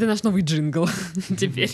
Это 0.00 0.06
наш 0.08 0.22
новый 0.22 0.40
джингл 0.40 0.88
теперь. 1.38 1.72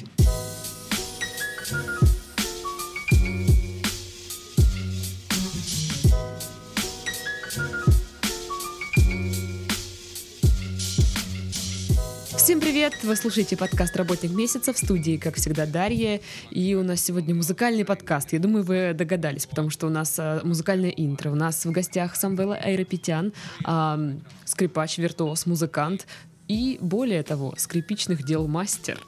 Всем 12.37 12.59
привет! 12.59 12.95
Вы 13.05 13.15
слушаете 13.15 13.57
подкаст 13.57 13.97
«Работник 13.97 14.33
месяца» 14.33 14.73
в 14.73 14.79
студии, 14.79 15.19
как 15.19 15.37
всегда, 15.37 15.65
Дарья. 15.65 16.21
И 16.51 16.75
у 16.75 16.83
нас 16.83 17.01
сегодня 17.01 17.33
музыкальный 17.33 17.85
подкаст. 17.85 18.33
Я 18.33 18.41
думаю, 18.41 18.65
вы 18.65 18.93
догадались, 18.93 19.47
потому 19.47 19.71
что 19.71 19.87
у 19.87 19.91
нас 19.91 20.17
а, 20.19 20.41
музыкальное 20.43 20.91
интро. 20.91 21.31
У 21.31 21.37
нас 21.37 21.65
в 21.65 21.71
гостях 21.71 22.17
Самвела 22.17 22.57
Айрапетян, 22.57 23.33
а, 23.65 24.01
скрипач, 24.45 24.99
виртуоз, 24.99 25.47
музыкант 25.47 26.09
и, 26.49 26.79
более 26.81 27.23
того, 27.23 27.55
скрипичных 27.57 28.25
дел 28.25 28.47
мастер. 28.47 29.01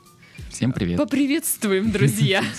Всем 0.51 0.73
привет. 0.73 0.99
Поприветствуем, 0.99 1.91
друзья! 1.91 2.43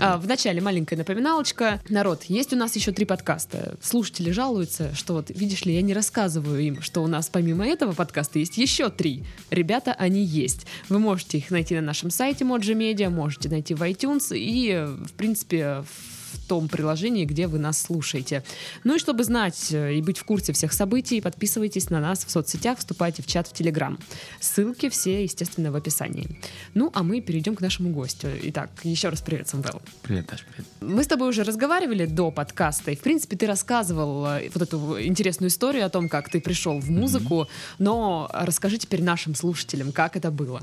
А, 0.00 0.18
вначале 0.18 0.60
маленькая 0.60 0.96
напоминалочка. 0.96 1.80
Народ, 1.88 2.24
есть 2.24 2.52
у 2.52 2.56
нас 2.56 2.74
еще 2.74 2.90
три 2.90 3.04
подкаста. 3.04 3.76
Слушатели 3.80 4.32
жалуются, 4.32 4.92
что 4.92 5.14
вот, 5.14 5.30
видишь 5.30 5.64
ли, 5.64 5.74
я 5.74 5.82
не 5.82 5.94
рассказываю 5.94 6.60
им, 6.60 6.82
что 6.82 7.00
у 7.00 7.06
нас 7.06 7.28
помимо 7.28 7.64
этого 7.64 7.92
подкаста 7.92 8.40
есть 8.40 8.58
еще 8.58 8.90
три. 8.90 9.24
Ребята, 9.50 9.92
они 9.92 10.24
есть. 10.24 10.66
Вы 10.88 10.98
можете 10.98 11.38
их 11.38 11.50
найти 11.52 11.76
на 11.76 11.80
нашем 11.80 12.10
сайте 12.10 12.44
Moji 12.44 12.74
Media, 12.74 13.08
можете 13.08 13.48
найти 13.48 13.74
в 13.74 13.82
iTunes 13.82 14.36
и, 14.36 14.84
в 14.84 15.12
принципе, 15.12 15.84
в 15.86 16.13
том 16.38 16.68
приложении, 16.68 17.24
где 17.24 17.46
вы 17.46 17.58
нас 17.58 17.80
слушаете. 17.80 18.42
Ну 18.84 18.96
и 18.96 18.98
чтобы 18.98 19.24
знать 19.24 19.72
э, 19.72 19.94
и 19.94 20.02
быть 20.02 20.18
в 20.18 20.24
курсе 20.24 20.52
всех 20.52 20.72
событий, 20.72 21.20
подписывайтесь 21.20 21.90
на 21.90 22.00
нас 22.00 22.24
в 22.24 22.30
соцсетях, 22.30 22.78
вступайте 22.78 23.22
в 23.22 23.26
чат 23.26 23.48
в 23.48 23.52
Телеграм. 23.52 23.98
Ссылки 24.40 24.88
все, 24.88 25.22
естественно, 25.22 25.72
в 25.72 25.76
описании. 25.76 26.38
Ну, 26.74 26.90
а 26.94 27.02
мы 27.02 27.20
перейдем 27.20 27.56
к 27.56 27.60
нашему 27.60 27.90
гостю. 27.90 28.28
Итак, 28.42 28.70
еще 28.82 29.08
раз 29.08 29.20
привет, 29.20 29.48
Самвел. 29.48 29.80
Привет, 30.02 30.26
Даш, 30.26 30.44
привет. 30.44 30.66
Мы 30.80 31.02
с 31.04 31.06
тобой 31.06 31.28
уже 31.28 31.44
разговаривали 31.44 32.06
до 32.06 32.30
подкаста, 32.30 32.90
и, 32.90 32.96
в 32.96 33.00
принципе, 33.00 33.36
ты 33.36 33.46
рассказывал 33.46 34.26
э, 34.26 34.50
вот 34.52 34.62
эту 34.62 35.00
интересную 35.00 35.50
историю 35.50 35.86
о 35.86 35.88
том, 35.88 36.08
как 36.08 36.28
ты 36.28 36.40
пришел 36.40 36.78
в 36.80 36.90
музыку, 36.90 37.42
mm-hmm. 37.42 37.74
но 37.78 38.30
расскажи 38.32 38.78
теперь 38.78 39.02
нашим 39.02 39.34
слушателям, 39.34 39.92
как 39.92 40.16
это 40.16 40.30
было. 40.30 40.62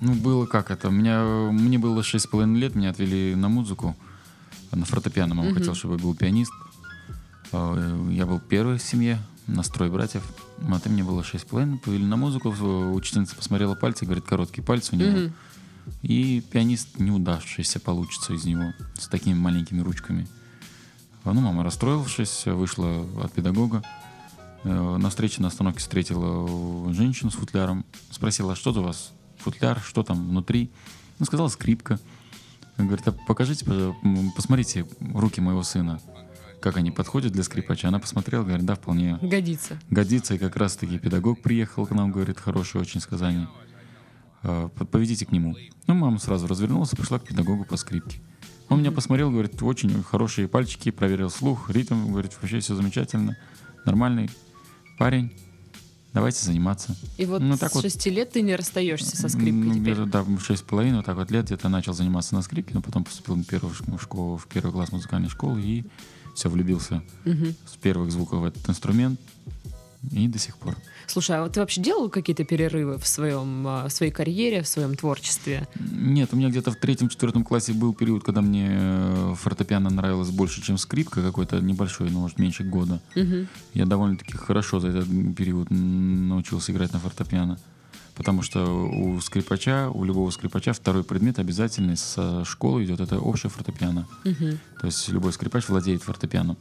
Ну, 0.00 0.14
было 0.14 0.46
как 0.46 0.70
это. 0.70 0.88
Меня, 0.88 1.22
мне 1.24 1.78
было 1.78 2.00
6,5 2.00 2.56
лет, 2.56 2.74
меня 2.74 2.90
отвели 2.90 3.34
на 3.34 3.48
музыку 3.48 3.96
на 4.72 4.84
фортепиано. 4.84 5.34
Мама 5.34 5.50
mm-hmm. 5.50 5.54
хотела, 5.54 5.74
чтобы 5.74 5.94
я 5.94 6.00
был 6.00 6.14
пианист. 6.14 6.52
А, 7.52 8.08
я 8.10 8.26
был 8.26 8.40
первый 8.40 8.78
в 8.78 8.82
семье, 8.82 9.18
настрой 9.46 9.90
братьев. 9.90 10.22
А 10.60 10.88
мне 10.88 11.04
было 11.04 11.24
шесть 11.24 11.46
половиной. 11.46 11.78
Повели 11.78 12.04
на 12.04 12.16
музыку. 12.16 12.50
Учительница 12.50 13.36
посмотрела 13.36 13.74
пальцы, 13.74 14.04
говорит, 14.04 14.24
короткие 14.24 14.64
пальцы 14.64 14.94
у 14.94 14.98
него. 14.98 15.10
Mm-hmm. 15.10 15.32
И 16.02 16.42
пианист 16.52 16.98
неудавшийся 16.98 17.80
получится 17.80 18.34
из 18.34 18.44
него 18.44 18.72
с 18.98 19.08
такими 19.08 19.34
маленькими 19.34 19.80
ручками. 19.80 20.28
А, 21.24 21.32
ну, 21.32 21.40
мама, 21.40 21.64
расстроившись, 21.64 22.46
вышла 22.46 23.06
от 23.22 23.32
педагога. 23.32 23.82
Э, 24.64 24.96
на 24.96 25.10
встрече 25.10 25.42
на 25.42 25.48
остановке 25.48 25.80
встретила 25.80 26.92
женщину 26.92 27.30
с 27.30 27.34
футляром. 27.34 27.84
Спросила, 28.10 28.52
а 28.52 28.56
что 28.56 28.72
у 28.72 28.82
вас 28.82 29.12
футляр, 29.38 29.80
что 29.80 30.02
там 30.02 30.28
внутри? 30.28 30.70
Ну, 31.18 31.26
сказала, 31.26 31.48
скрипка. 31.48 31.98
Говорит, 32.86 33.06
а 33.08 33.12
покажите, 33.12 33.64
посмотрите 34.34 34.86
руки 35.14 35.40
моего 35.40 35.62
сына, 35.62 36.00
как 36.60 36.76
они 36.76 36.90
подходят 36.90 37.32
для 37.32 37.42
скрипача. 37.42 37.88
Она 37.88 37.98
посмотрела, 37.98 38.44
говорит, 38.44 38.64
да, 38.64 38.74
вполне. 38.74 39.18
Годится. 39.22 39.78
Годится, 39.90 40.34
и 40.34 40.38
как 40.38 40.56
раз-таки 40.56 40.98
педагог 40.98 41.42
приехал 41.42 41.86
к 41.86 41.90
нам, 41.90 42.10
говорит, 42.12 42.38
хорошее 42.38 42.82
очень 42.82 43.00
сказание. 43.00 43.48
А, 44.42 44.68
поведите 44.68 45.26
к 45.26 45.32
нему. 45.32 45.54
Ну, 45.86 45.94
мама 45.94 46.18
сразу 46.18 46.46
развернулась 46.46 46.92
и 46.92 46.96
пошла 46.96 47.18
к 47.18 47.24
педагогу 47.24 47.64
по 47.64 47.76
скрипке. 47.76 48.20
Он 48.68 48.80
меня 48.80 48.92
посмотрел, 48.92 49.30
говорит, 49.30 49.60
очень 49.62 50.02
хорошие 50.02 50.46
пальчики, 50.46 50.90
проверил 50.90 51.28
слух, 51.30 51.70
ритм, 51.70 52.12
говорит, 52.12 52.36
вообще 52.40 52.60
все 52.60 52.74
замечательно, 52.74 53.36
нормальный 53.84 54.30
парень 54.98 55.32
давайте 56.12 56.44
заниматься. 56.44 56.96
И 57.16 57.26
вот 57.26 57.40
ну, 57.40 57.56
так 57.56 57.72
с 57.72 57.80
шести 57.80 58.10
вот, 58.10 58.16
лет 58.16 58.32
ты 58.32 58.42
не 58.42 58.56
расстаешься 58.56 59.16
со 59.16 59.28
скрипкой 59.28 59.78
теперь? 59.78 59.96
Да, 60.06 60.24
шесть 60.42 60.60
с 60.60 60.64
половиной, 60.64 60.98
вот 60.98 61.06
так 61.06 61.16
вот 61.16 61.30
лет 61.30 61.46
где-то 61.46 61.68
начал 61.68 61.92
заниматься 61.92 62.34
на 62.34 62.42
скрипке, 62.42 62.74
но 62.74 62.82
потом 62.82 63.04
поступил 63.04 63.34
в 63.34 63.44
первую 63.44 63.74
школу, 63.98 64.36
в 64.36 64.46
первый 64.46 64.72
класс 64.72 64.92
музыкальной 64.92 65.28
школы 65.28 65.60
и 65.60 65.84
все, 66.34 66.48
влюбился 66.48 67.02
угу. 67.24 67.54
с 67.66 67.76
первых 67.76 68.12
звуков 68.12 68.40
в 68.40 68.44
этот 68.44 68.68
инструмент. 68.68 69.20
И 70.10 70.28
до 70.28 70.38
сих 70.38 70.56
пор. 70.56 70.76
Слушай, 71.06 71.36
а 71.36 71.42
вот 71.42 71.52
ты 71.52 71.60
вообще 71.60 71.80
делал 71.80 72.08
какие-то 72.08 72.44
перерывы 72.44 72.96
в, 72.98 73.06
своем, 73.06 73.66
а, 73.66 73.88
в 73.88 73.92
своей 73.92 74.10
карьере, 74.10 74.62
в 74.62 74.68
своем 74.68 74.96
творчестве? 74.96 75.68
Нет, 75.78 76.30
у 76.32 76.36
меня 76.36 76.48
где-то 76.48 76.70
в 76.70 76.76
третьем-четвертом 76.76 77.44
классе 77.44 77.74
был 77.74 77.92
период, 77.92 78.24
когда 78.24 78.40
мне 78.40 78.68
э, 78.70 79.34
фортепиано 79.36 79.90
нравилось 79.90 80.30
больше, 80.30 80.62
чем 80.62 80.78
скрипка 80.78 81.22
какой-то 81.22 81.60
небольшой, 81.60 82.10
ну, 82.10 82.20
может, 82.20 82.38
меньше 82.38 82.64
года. 82.64 83.00
Угу. 83.14 83.46
Я 83.74 83.84
довольно-таки 83.84 84.36
хорошо 84.36 84.80
за 84.80 84.88
этот 84.88 85.06
период 85.36 85.68
научился 85.70 86.72
играть 86.72 86.92
на 86.94 86.98
фортепиано. 86.98 87.58
Потому 88.14 88.42
что 88.42 88.64
у 88.64 89.20
скрипача, 89.20 89.90
у 89.90 90.04
любого 90.04 90.30
скрипача 90.30 90.72
второй 90.72 91.04
предмет 91.04 91.38
обязательный 91.38 91.96
со 91.96 92.44
школы 92.44 92.84
идет, 92.84 93.00
это 93.00 93.18
общее 93.18 93.50
фортепиано. 93.50 94.06
Угу. 94.24 94.58
То 94.80 94.86
есть 94.86 95.08
любой 95.08 95.32
скрипач 95.32 95.68
владеет 95.68 96.02
фортепиано. 96.02 96.56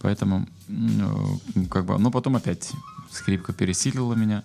Поэтому, 0.00 0.48
э, 0.68 1.64
как 1.70 1.84
бы, 1.84 1.98
но 1.98 2.10
потом 2.10 2.36
опять 2.36 2.72
скрипка 3.10 3.52
пересилила 3.52 4.14
меня. 4.14 4.42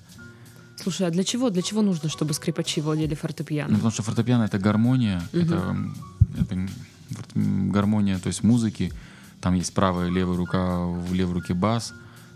Слушай, 0.77 1.07
а 1.07 1.11
для 1.11 1.23
чего? 1.23 1.49
Для 1.49 1.61
чего 1.61 1.81
нужно, 1.81 2.09
чтобы 2.09 2.33
скрипачи 2.33 2.81
владели 2.81 3.15
фортепиано? 3.15 3.69
Ну, 3.69 3.75
потому 3.75 3.91
что 3.91 4.03
фортепиано 4.03 4.43
это 4.43 4.59
гармония, 4.59 5.23
угу. 5.31 5.41
это, 5.41 5.77
это 6.37 6.67
гармония, 7.35 8.19
то 8.19 8.27
есть 8.27 8.43
музыки. 8.43 8.91
Там 9.39 9.53
есть 9.53 9.73
правая 9.73 10.09
и 10.09 10.11
левая 10.11 10.37
рука, 10.37 10.79
в 10.85 11.13
левой 11.13 11.35
руке 11.35 11.53
бас. 11.53 11.93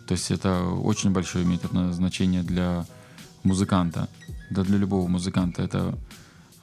То 0.08 0.14
есть 0.14 0.32
это 0.32 0.64
очень 0.64 1.12
большое 1.12 1.44
имеет 1.44 1.62
значение 1.94 2.44
для 2.44 2.86
музыканта, 3.44 4.08
да 4.50 4.64
для 4.64 4.78
любого 4.78 5.08
музыканта. 5.08 5.62
Это 5.62 5.98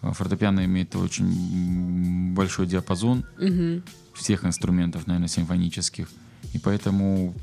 э, 0.01 0.13
фортепиано 0.13 0.65
имеет 0.65 0.97
очень 0.97 2.35
большой 2.35 2.67
диапазон 2.67 3.27
угу. 3.39 3.83
всех 4.15 4.47
инструментов, 4.47 5.07
наверное, 5.07 5.29
симфонических. 5.29 6.09
И 6.53 6.59
поэтому, 6.59 7.35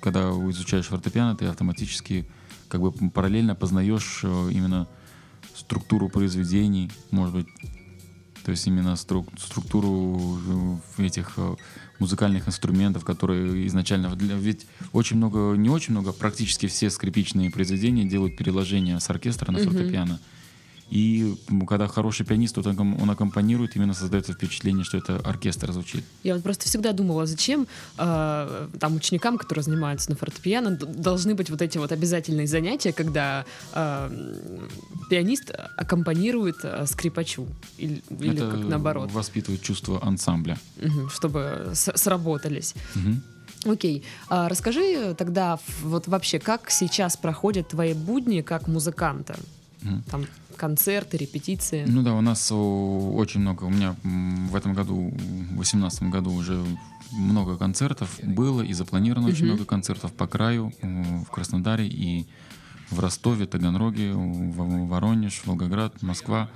когда 0.00 0.30
изучаешь 0.50 0.86
фортепиано, 0.86 1.36
ты 1.36 1.46
автоматически 1.46 2.26
как 2.68 2.80
бы 2.80 2.92
параллельно 3.10 3.54
познаешь 3.54 4.20
э, 4.22 4.50
именно 4.52 4.86
структуру 5.56 6.08
произведений, 6.08 6.90
может 7.10 7.34
быть, 7.34 7.46
то 8.44 8.50
есть 8.50 8.66
именно 8.66 8.94
струк 8.96 9.28
структуру 9.38 10.38
э, 10.98 11.04
этих 11.06 11.32
э, 11.36 11.56
музыкальных 11.98 12.46
инструментов, 12.46 13.04
которые 13.04 13.66
изначально... 13.66 14.14
Ведь 14.14 14.66
очень 14.92 15.16
много, 15.16 15.54
не 15.54 15.68
очень 15.68 15.92
много, 15.92 16.12
практически 16.12 16.66
все 16.66 16.90
скрипичные 16.90 17.50
произведения 17.50 18.04
делают 18.04 18.36
переложение 18.36 19.00
с 19.00 19.10
оркестра 19.10 19.50
на 19.50 19.58
фортепиано. 19.58 20.12
Mm-hmm. 20.12 20.37
И 20.90 21.36
когда 21.68 21.86
хороший 21.86 22.24
пианист, 22.24 22.54
то 22.54 22.62
он 22.62 23.10
аккомпанирует, 23.10 23.76
именно 23.76 23.94
создается 23.94 24.32
впечатление, 24.32 24.84
что 24.84 24.96
это 24.96 25.16
оркестр 25.16 25.72
звучит. 25.72 26.04
Я 26.22 26.34
вот 26.34 26.42
просто 26.42 26.64
всегда 26.64 26.92
думала, 26.92 27.26
зачем 27.26 27.66
э, 27.98 28.68
там 28.80 28.96
ученикам, 28.96 29.36
которые 29.36 29.62
занимаются 29.62 30.10
на 30.10 30.16
фортепиано, 30.16 30.76
должны 30.76 31.34
быть 31.34 31.50
вот 31.50 31.60
эти 31.60 31.76
вот 31.76 31.92
обязательные 31.92 32.46
занятия, 32.46 32.92
когда 32.92 33.44
э, 33.74 34.10
пианист 35.10 35.52
аккомпанирует 35.76 36.56
э, 36.62 36.86
скрипачу 36.86 37.46
или, 37.76 38.02
или 38.20 38.36
это 38.36 38.50
как 38.50 38.60
наоборот. 38.60 39.12
воспитывает 39.12 39.60
чувство 39.60 40.02
ансамбля. 40.02 40.58
Угу, 40.82 41.10
чтобы 41.10 41.72
сработались. 41.74 42.74
Угу. 42.94 43.72
Окей, 43.72 44.04
а 44.28 44.48
расскажи 44.48 45.14
тогда 45.18 45.58
вот 45.82 46.06
вообще, 46.08 46.38
как 46.38 46.70
сейчас 46.70 47.16
проходят 47.16 47.68
твои 47.68 47.92
будни 47.92 48.40
как 48.40 48.68
музыканта? 48.68 49.36
Там 50.10 50.26
концерты, 50.58 51.16
репетиции. 51.16 51.84
Ну 51.86 52.02
да, 52.02 52.14
у 52.14 52.20
нас 52.20 52.50
очень 52.52 53.40
много. 53.40 53.64
У 53.64 53.70
меня 53.70 53.96
в 54.02 54.54
этом 54.54 54.74
году, 54.74 55.10
в 55.10 55.54
2018 55.54 56.02
году 56.04 56.32
уже 56.32 56.62
много 57.12 57.56
концертов 57.56 58.18
было 58.22 58.60
и 58.60 58.72
запланировано 58.74 59.28
uh-huh. 59.28 59.32
очень 59.32 59.46
много 59.46 59.64
концертов 59.64 60.12
по 60.12 60.26
краю 60.26 60.72
в 60.82 61.30
Краснодаре 61.30 61.86
и 61.86 62.26
в 62.90 63.00
Ростове, 63.00 63.46
Таганроге, 63.46 64.12
в 64.12 64.88
Воронеж, 64.88 65.42
Волгоград, 65.46 66.02
Москва. 66.02 66.50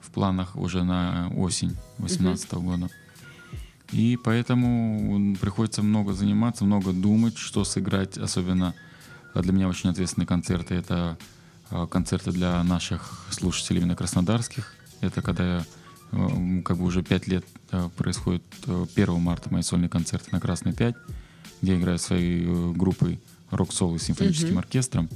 В 0.00 0.10
планах 0.10 0.56
уже 0.56 0.84
на 0.84 1.30
осень 1.36 1.76
2018 1.98 2.48
uh-huh. 2.48 2.62
года. 2.62 2.88
И 3.92 4.18
поэтому 4.22 5.36
приходится 5.40 5.82
много 5.82 6.12
заниматься, 6.12 6.64
много 6.64 6.92
думать, 6.92 7.36
что 7.36 7.64
сыграть. 7.64 8.16
Особенно 8.16 8.74
для 9.34 9.52
меня 9.52 9.68
очень 9.68 9.90
ответственные 9.90 10.26
концерты. 10.26 10.74
Это 10.74 11.18
концерты 11.90 12.32
для 12.32 12.62
наших 12.62 13.26
слушателей 13.30 13.80
именно 13.80 13.96
краснодарских. 13.96 14.74
Это 15.00 15.22
когда 15.22 15.64
э, 16.12 16.62
как 16.64 16.76
бы 16.78 16.84
уже 16.84 17.02
пять 17.02 17.26
лет 17.26 17.44
э, 17.70 17.88
происходит 17.96 18.42
1 18.66 19.20
марта 19.20 19.52
мои 19.52 19.62
сольные 19.62 19.88
концерты 19.88 20.28
на 20.32 20.40
Красной 20.40 20.72
5, 20.72 20.94
где 21.62 21.72
я 21.72 21.78
играю 21.78 21.98
своей 21.98 22.72
группой 22.72 23.20
рок-соло 23.50 23.98
с 23.98 24.02
симфоническим 24.02 24.56
mm-hmm. 24.56 24.58
оркестром. 24.58 25.08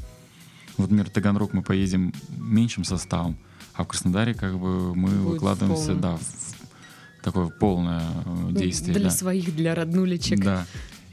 Вот, 0.76 0.90
например, 0.90 1.10
Таганрог 1.10 1.52
мы 1.52 1.62
поедем 1.62 2.14
меньшим 2.36 2.84
составом, 2.84 3.36
а 3.74 3.84
в 3.84 3.88
Краснодаре 3.88 4.34
как 4.34 4.58
бы 4.58 4.94
мы 4.94 5.10
Будет 5.10 5.32
выкладываемся, 5.32 5.94
в 5.94 6.00
да, 6.00 6.16
в 6.16 7.22
такое 7.22 7.48
полное 7.48 8.00
э, 8.00 8.22
Ну, 8.26 8.52
действие. 8.52 8.94
Для 8.94 9.04
да. 9.04 9.10
своих, 9.10 9.54
для 9.54 9.74
роднулечек. 9.74 10.40
Да. 10.40 10.66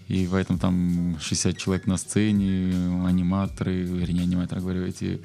И 0.09 0.27
поэтому 0.29 0.59
там 0.59 1.17
60 1.21 1.57
человек 1.57 1.87
на 1.87 1.97
сцене, 1.97 2.73
аниматоры, 3.05 3.83
вернее, 3.83 4.23
аниматоры, 4.23 4.61
говорю, 4.61 4.85
эти 4.85 5.21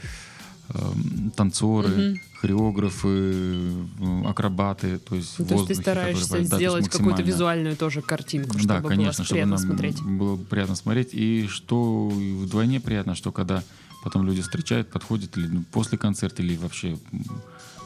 эм, 0.71 1.31
танцоры, 1.37 1.89
Мгм. 1.89 2.21
хореографы, 2.41 3.09
э, 3.09 4.23
акробаты, 4.27 4.99
то 4.99 5.15
есть 5.15 5.39
Ну, 5.39 5.45
в 5.45 5.49
то 5.49 5.55
есть 5.57 5.67
ты 5.69 5.75
стараешься 5.75 6.23
которые- 6.25 6.49
да, 6.49 6.57
сделать 6.57 6.85
какую-то 6.89 7.05
максимально. 7.11 7.27
визуальную 7.35 7.77
тоже 7.77 8.01
картинку, 8.01 8.59
чтобы 8.59 8.69
Да, 8.69 8.81
конечно, 8.81 9.05
было 9.05 9.13
чтобы 9.13 9.29
приятно 9.29 9.57
нам 9.57 9.59
смотреть. 9.67 10.03
было 10.03 10.37
приятно 10.37 10.75
смотреть. 10.77 11.11
И 11.13 11.47
что 11.49 12.09
вдвойне 12.09 12.81
приятно, 12.81 13.15
что 13.15 13.31
когда 13.31 13.63
потом 14.03 14.25
люди 14.27 14.41
встречают, 14.41 14.89
подходят 14.91 15.37
или 15.37 15.47
ну, 15.49 15.65
после 15.71 15.99
концерта, 15.99 16.43
или 16.43 16.57
вообще 16.57 16.97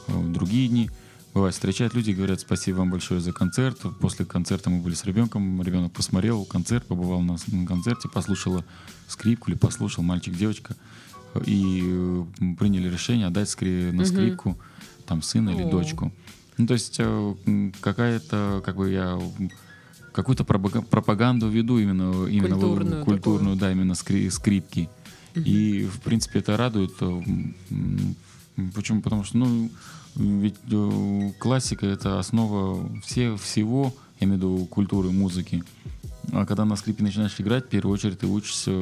в 0.07 0.33
другие 0.33 0.69
дни, 0.69 0.89
бывает, 1.39 1.55
встречают 1.55 1.95
люди 1.95 2.11
говорят 2.13 2.41
спасибо 2.41 2.79
вам 2.79 2.91
большое 2.91 3.21
за 3.21 3.33
концерт. 3.33 3.79
После 4.01 4.25
концерта 4.25 4.71
мы 4.71 4.81
были 4.81 4.95
с 4.95 5.05
ребенком, 5.05 5.63
ребенок 5.63 5.93
посмотрел 5.93 6.45
концерт, 6.45 6.87
побывал 6.87 7.21
на, 7.23 7.37
концерте, 7.67 8.09
послушал 8.09 8.65
скрипку 9.07 9.51
или 9.51 9.59
послушал 9.59 10.05
мальчик, 10.05 10.35
девочка, 10.35 10.77
и 11.45 11.83
э, 11.85 12.25
приняли 12.59 12.89
решение 12.89 13.27
отдать 13.27 13.49
скри- 13.49 13.93
на 13.93 14.05
скрипку 14.05 14.59
там 15.07 15.23
сына 15.23 15.51
или 15.51 15.65
дочку. 15.71 16.13
Ну, 16.57 16.67
то 16.67 16.75
есть 16.75 16.97
э, 16.99 17.35
какая-то, 17.81 18.63
как 18.65 18.77
бы 18.77 18.91
я 18.91 19.19
какую-то 20.13 20.45
пропага- 20.45 20.83
пропаганду 20.83 21.49
веду 21.49 21.79
именно, 21.79 22.27
именно 22.27 22.57
в- 22.57 22.61
Культурную 22.61 23.05
культурную 23.05 23.57
да, 23.57 23.71
именно 23.73 23.93
скри- 23.93 24.31
скрипки. 24.31 24.89
И, 25.35 25.85
в 25.87 26.01
принципе, 26.01 26.41
это 26.41 26.57
радует. 26.57 26.93
э, 27.01 27.21
Почему? 28.75 29.03
Потому 29.03 29.23
что, 29.23 29.39
ну, 29.39 29.71
ведь 30.19 30.57
э, 30.71 31.31
классика— 31.39 31.87
это 31.87 32.19
основа 32.19 32.89
все, 33.05 33.37
всего, 33.37 33.95
я 34.21 34.27
имею 34.27 34.41
в 34.41 34.43
виду 34.43 34.67
культуры, 34.67 35.11
музыки. 35.11 35.63
А 36.33 36.45
когда 36.45 36.65
на 36.65 36.77
скрипке 36.77 37.03
начинаешь 37.03 37.35
играть, 37.39 37.67
в 37.67 37.69
первую 37.69 37.95
очередь 37.95 38.19
ты 38.19 38.27
учишься 38.27 38.73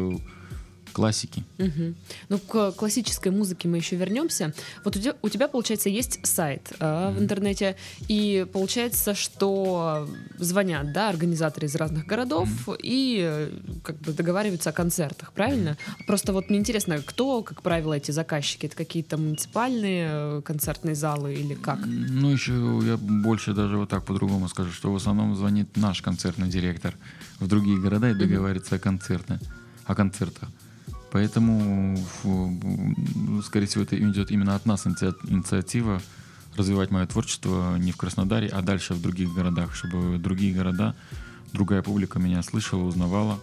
классике. 0.96 1.44
Мгм. 1.58 1.94
Ну, 2.30 2.38
к 2.38 2.72
классической 2.72 3.30
музыке 3.30 3.68
мы 3.68 3.76
еще 3.76 3.96
вернемся. 3.96 4.54
Вот 4.82 4.96
у 4.96 4.98
тебя, 4.98 5.14
у 5.20 5.28
тебя, 5.28 5.46
получается, 5.46 5.90
есть 5.90 6.26
сайт 6.26 6.72
э, 6.80 7.12
в 7.14 7.20
интернете, 7.20 7.76
и 8.08 8.46
получается, 8.50 9.14
что 9.14 10.08
звонят, 10.38 10.94
да, 10.94 11.10
организаторы 11.10 11.66
из 11.66 11.74
разных 11.74 12.06
городов 12.06 12.48
и 12.82 13.20
э, 13.22 13.50
как 13.84 13.98
бы 13.98 14.12
договариваются 14.12 14.70
о 14.70 14.72
концертах, 14.72 15.32
правильно? 15.32 15.76
Просто 16.06 16.32
вот 16.32 16.48
мне 16.48 16.58
интересно, 16.60 17.02
кто, 17.02 17.42
как 17.42 17.60
правило, 17.60 17.92
эти 17.92 18.10
заказчики? 18.10 18.64
Это 18.64 18.76
какие-то 18.76 19.18
муниципальные 19.18 20.08
э, 20.10 20.42
концертные 20.42 20.94
залы 20.94 21.34
или 21.34 21.52
как? 21.52 21.80
Ну, 21.84 22.30
еще 22.30 22.54
я 22.82 22.96
больше 22.96 23.52
даже 23.52 23.76
вот 23.76 23.90
так 23.90 24.02
по-другому 24.06 24.48
скажу, 24.48 24.72
что 24.72 24.90
в 24.90 24.96
основном 24.96 25.36
звонит 25.36 25.76
наш 25.76 26.00
концертный 26.00 26.48
директор 26.48 26.94
в 27.38 27.46
другие 27.46 27.78
города 27.78 28.08
и 28.08 28.14
договаривается 28.14 28.76
о 28.76 28.78
концерте, 28.78 29.38
о 29.84 29.94
концертах. 29.94 30.48
Поэтому, 31.16 31.96
фу, 31.96 32.52
скорее 33.42 33.64
всего, 33.64 33.84
это 33.84 33.98
идет 33.98 34.30
именно 34.30 34.54
от 34.54 34.66
нас 34.66 34.86
инициа- 34.86 35.16
инициатива 35.26 36.02
развивать 36.56 36.90
мое 36.90 37.06
творчество 37.06 37.78
не 37.78 37.90
в 37.90 37.96
Краснодаре, 37.96 38.48
а 38.48 38.60
дальше 38.60 38.92
в 38.92 39.00
других 39.00 39.32
городах, 39.32 39.74
чтобы 39.74 40.18
другие 40.18 40.54
города, 40.54 40.94
другая 41.54 41.80
публика 41.80 42.18
меня 42.18 42.42
слышала, 42.42 42.82
узнавала, 42.82 43.40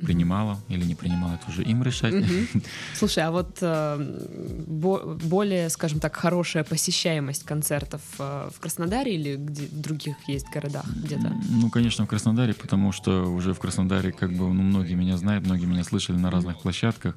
принимала 0.00 0.58
или 0.68 0.84
не 0.84 0.94
принимала, 0.94 1.34
это 1.34 1.50
уже 1.50 1.62
им 1.62 1.82
решать. 1.82 2.14
Мгм. 2.14 2.48
Слушай, 2.94 3.24
а 3.24 3.30
вот 3.30 3.58
э, 3.60 4.64
бо- 4.66 5.14
более, 5.14 5.68
скажем 5.70 6.00
так, 6.00 6.16
хорошая 6.16 6.64
посещаемость 6.64 7.44
концертов 7.44 8.00
э, 8.18 8.48
в 8.54 8.60
Краснодаре 8.60 9.14
или 9.14 9.36
где 9.36 9.66
в 9.66 9.80
других 9.80 10.16
есть 10.28 10.48
городах 10.50 10.84
где-то? 11.04 11.32
Ну, 11.50 11.70
конечно, 11.70 12.04
в 12.04 12.08
Краснодаре, 12.08 12.54
потому 12.54 12.92
что 12.92 13.24
уже 13.26 13.52
в 13.54 13.58
Краснодаре, 13.58 14.12
как 14.12 14.30
бы, 14.30 14.52
ну, 14.52 14.62
многие 14.62 14.94
меня 14.94 15.16
знают, 15.16 15.44
многие 15.44 15.66
меня 15.66 15.84
слышали 15.84 16.16
на 16.16 16.30
разных 16.30 16.58
площадках. 16.58 17.16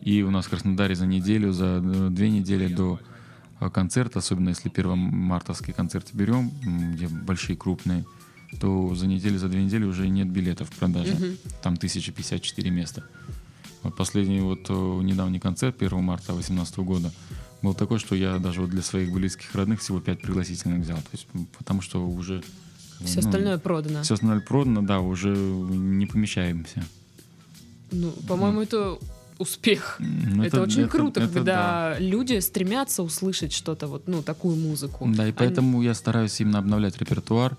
И 0.00 0.22
у 0.22 0.30
нас 0.30 0.46
в 0.46 0.50
Краснодаре 0.50 0.94
за 0.94 1.06
неделю, 1.06 1.52
за 1.52 1.80
э, 1.82 2.08
две 2.10 2.30
недели 2.30 2.68
до 2.68 2.98
э, 3.60 3.68
концерта, 3.70 4.20
особенно 4.20 4.48
если 4.50 4.68
первомартовские 4.70 5.74
концерты 5.74 6.10
берем, 6.16 6.50
м, 6.64 6.92
где 6.92 7.06
большие, 7.08 7.56
крупные, 7.56 8.04
то 8.58 8.94
за 8.94 9.06
неделю, 9.06 9.38
за 9.38 9.48
две 9.48 9.62
недели 9.62 9.84
уже 9.84 10.08
нет 10.08 10.28
билетов 10.28 10.68
в 10.70 10.72
продаже. 10.72 11.14
Мгм. 11.14 11.36
Там 11.62 11.74
1054 11.74 12.70
места. 12.70 13.04
Вот 13.82 13.96
последний 13.96 14.40
вот 14.40 14.66
э, 14.68 14.72
недавний 15.02 15.38
концерт 15.38 15.80
1 15.80 16.02
марта 16.02 16.32
2018 16.32 16.78
года 16.78 17.12
был 17.62 17.74
такой, 17.74 17.98
что 17.98 18.14
я 18.14 18.38
даже 18.38 18.60
вот 18.60 18.70
для 18.70 18.82
своих 18.82 19.12
близких 19.12 19.54
родных 19.54 19.80
всего 19.80 20.00
5 20.00 20.20
пригласительных 20.20 20.80
взял. 20.80 20.96
То 20.96 21.10
есть, 21.12 21.26
потому 21.58 21.82
что 21.82 22.06
уже... 22.06 22.42
Все 23.04 23.20
ну, 23.20 23.28
остальное 23.28 23.58
продано. 23.58 24.02
все 24.02 24.14
остальное 24.14 24.40
продано, 24.40 24.82
да, 24.82 25.00
уже 25.00 25.34
не 25.34 26.04
помещаемся. 26.06 26.84
Ну, 27.92 28.10
по-моему, 28.28 28.60
это 28.60 28.98
успех. 29.38 29.96
Ну, 29.98 30.44
это, 30.44 30.60
очень 30.60 30.86
круто, 30.86 31.20
это 31.22 31.32
когда 31.32 31.96
люди 31.98 32.38
стремятся 32.40 33.02
услышать 33.02 33.52
что-то 33.52 33.86
вот, 33.86 34.06
ну, 34.06 34.22
такую 34.22 34.56
музыку. 34.56 35.08
Да, 35.08 35.24
и 35.24 35.28
Они- 35.28 35.32
поэтому 35.32 35.82
я 35.82 35.94
стараюсь 35.94 36.38
именно 36.40 36.58
обновлять 36.58 36.98
репертуар. 36.98 37.56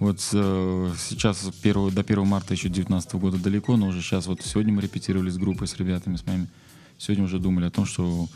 Вот 0.00 0.18
э, 0.32 0.92
сейчас 0.98 1.48
первого- 1.62 1.90
до 1.92 2.02
1 2.02 2.24
марта 2.26 2.54
еще 2.54 2.68
2019 2.68 3.12
года 3.20 3.36
далеко, 3.38 3.76
но 3.76 3.88
уже 3.88 4.00
сейчас 4.02 4.26
вот 4.26 4.40
сегодня 4.42 4.72
мы 4.72 4.80
репетировали 4.82 5.30
с 5.30 5.36
группой, 5.36 5.68
с 5.68 5.76
ребятами, 5.76 6.16
с 6.16 6.26
моими. 6.26 6.48
Сегодня 6.98 7.24
уже 7.24 7.38
думали 7.38 7.66
о 7.66 7.70
том, 7.70 7.84
что 7.86 8.28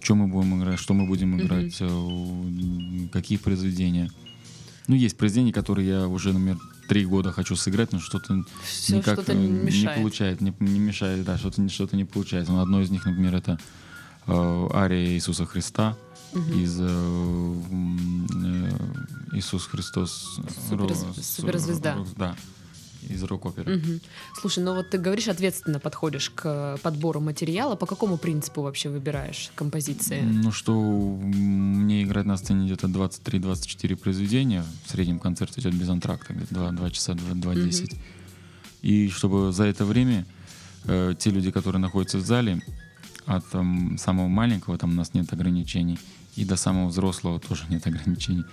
что 0.00 0.16
мы 0.16 0.26
будем 0.26 0.58
играть, 0.60 0.80
что 0.80 0.94
мы 0.94 1.06
будем 1.06 1.40
играть, 1.40 1.80
м, 1.80 3.08
какие 3.12 3.38
произведения. 3.38 4.10
Ну, 4.88 4.96
есть 4.96 5.16
произведения, 5.16 5.52
которые 5.52 5.86
я 5.88 6.08
уже, 6.08 6.32
например, 6.32 6.58
три 6.88 7.06
года 7.06 7.30
хочу 7.30 7.54
сыграть, 7.54 7.92
но 7.92 8.00
что-то 8.00 8.42
Всё 8.64 8.96
никак 8.96 9.14
что-то 9.14 9.32
э, 9.32 9.36
не 9.36 9.46
не 9.48 9.58
мешает. 9.66 9.98
получает, 9.98 10.40
не, 10.40 10.52
не 10.58 10.80
мешает, 10.80 11.24
да, 11.24 11.38
что-то, 11.38 11.60
не- 11.62 11.68
что-то 11.68 11.96
не 11.96 12.04
получается. 12.04 12.50
Но 12.50 12.60
одно 12.62 12.80
из 12.82 12.90
них, 12.90 13.06
например, 13.06 13.36
это 13.36 13.60
э, 14.26 14.68
ария 14.74 15.06
Иисуса 15.14 15.46
Христа 15.46 15.96
из 16.11 16.11
э, 16.34 16.86
м, 17.70 18.26
э, 19.32 19.36
Иисус 19.36 19.66
Христос 19.66 20.38
ро- 20.70 21.22
суперзвезда. 21.22 21.94
ро- 21.96 22.08
да, 22.16 22.36
из 23.08 23.22
рок-оперы. 23.24 23.76
Мгм. 23.76 24.00
Слушай, 24.40 24.62
ну 24.64 24.74
вот 24.74 24.90
ты 24.90 24.98
говоришь, 24.98 25.28
ответственно 25.28 25.80
подходишь 25.80 26.30
к 26.30 26.78
подбору 26.82 27.20
материала. 27.20 27.74
По 27.76 27.86
какому 27.86 28.16
принципу 28.16 28.62
вообще 28.62 28.88
выбираешь 28.90 29.50
композиции? 29.56 30.20
Ну 30.22 30.52
что, 30.52 30.72
мне 30.80 32.04
играть 32.04 32.26
на 32.26 32.36
сцене 32.36 32.66
где-то 32.66 32.86
23-24 32.86 33.96
произведения. 33.96 34.64
В 34.86 34.90
среднем 34.90 35.18
концерт 35.18 35.58
идет 35.58 35.74
без 35.74 35.88
антракта, 35.88 36.32
где-то 36.32 36.54
2, 36.54 36.70
2 36.72 36.90
часа, 36.90 37.14
2, 37.14 37.34
2.10. 37.54 37.96
И 38.82 39.08
чтобы 39.08 39.52
за 39.52 39.64
это 39.64 39.84
время 39.84 40.24
э, 40.84 41.14
те 41.18 41.30
люди, 41.30 41.50
которые 41.50 41.80
находятся 41.80 42.18
в 42.18 42.24
зале, 42.26 42.60
от 43.26 43.48
там, 43.50 43.96
самого 43.98 44.28
маленького 44.28 44.78
там 44.78 44.90
у 44.90 44.94
нас 44.94 45.14
нет 45.14 45.32
ограничений, 45.32 45.98
и 46.36 46.44
до 46.44 46.56
самого 46.56 46.88
взрослого 46.88 47.40
тоже 47.40 47.64
нет 47.68 47.86
ограничений. 47.86 48.44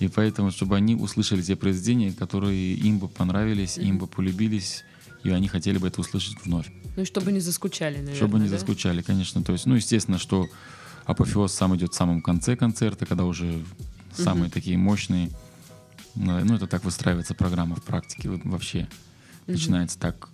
И 0.00 0.08
поэтому, 0.08 0.50
чтобы 0.50 0.76
они 0.76 0.94
услышали 0.96 1.42
те 1.42 1.56
произведения, 1.56 2.12
которые 2.12 2.74
им 2.74 2.98
бы 2.98 3.08
понравились, 3.08 3.78
им 3.78 3.98
бы 3.98 4.06
полюбились, 4.06 4.84
и 5.22 5.30
они 5.30 5.48
хотели 5.48 5.78
бы 5.78 5.88
это 5.88 6.00
услышать 6.00 6.36
вновь. 6.44 6.70
Ну 6.96 7.02
и 7.02 7.04
чтобы 7.04 7.32
не 7.32 7.40
заскучали, 7.40 7.96
наверное. 7.96 8.16
Чтобы 8.16 8.38
не 8.38 8.48
да? 8.48 8.56
заскучали, 8.56 9.02
конечно. 9.02 9.42
То 9.42 9.52
есть, 9.52 9.66
ну, 9.66 9.74
естественно, 9.76 10.18
что 10.18 10.48
апофеоз 11.04 11.52
сам 11.52 11.76
идет 11.76 11.92
в 11.92 11.96
самом 11.96 12.20
конце 12.20 12.56
концерта, 12.56 13.06
когда 13.06 13.24
уже 13.24 13.62
самые 14.12 14.50
такие 14.50 14.76
мощные. 14.76 15.30
Ну, 16.14 16.44
ну, 16.44 16.54
это 16.56 16.66
так 16.66 16.84
выстраивается 16.84 17.34
программа 17.34 17.76
в 17.76 17.82
практике 17.82 18.28
вообще. 18.28 18.88
Начинается 19.46 19.98
так, 19.98 20.28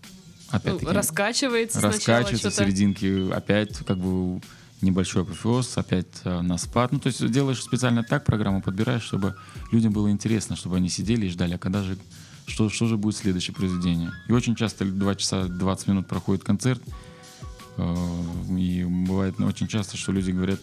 опять-таки, 0.50 0.93
раскачивается 0.93 1.81
раскачивается 1.81 2.50
в 2.50 2.55
серединке, 2.55 3.33
опять 3.33 3.78
как 3.78 3.99
бы 3.99 4.40
небольшой 4.81 5.23
апофеоз, 5.23 5.76
опять 5.76 6.07
э, 6.25 6.40
на 6.40 6.57
спад. 6.57 6.93
Ну, 6.93 7.00
то 7.00 7.09
есть 7.09 7.31
делаешь 7.31 7.62
специально 7.62 8.05
так 8.05 8.25
программу, 8.25 8.62
подбираешь, 8.62 9.02
чтобы 9.02 9.35
людям 9.73 9.93
было 9.93 10.11
интересно, 10.11 10.57
чтобы 10.57 10.76
они 10.76 10.88
сидели 10.88 11.26
и 11.26 11.31
ждали, 11.31 11.55
а 11.55 11.59
когда 11.59 11.83
же, 11.83 11.99
что, 12.47 12.69
что 12.69 12.87
же 12.87 12.97
будет 12.97 13.17
следующее 13.17 13.55
произведение. 13.55 14.12
И 14.28 14.33
очень 14.33 14.55
часто 14.55 14.85
2 14.85 15.14
часа 15.17 15.45
20 15.45 15.88
минут 15.88 16.07
проходит 16.07 16.45
концерт, 16.45 16.83
э, 17.76 17.95
и 18.57 18.85
бывает 18.85 19.40
очень 19.40 19.67
часто, 19.67 19.97
что 19.97 20.12
люди 20.12 20.31
говорят, 20.31 20.61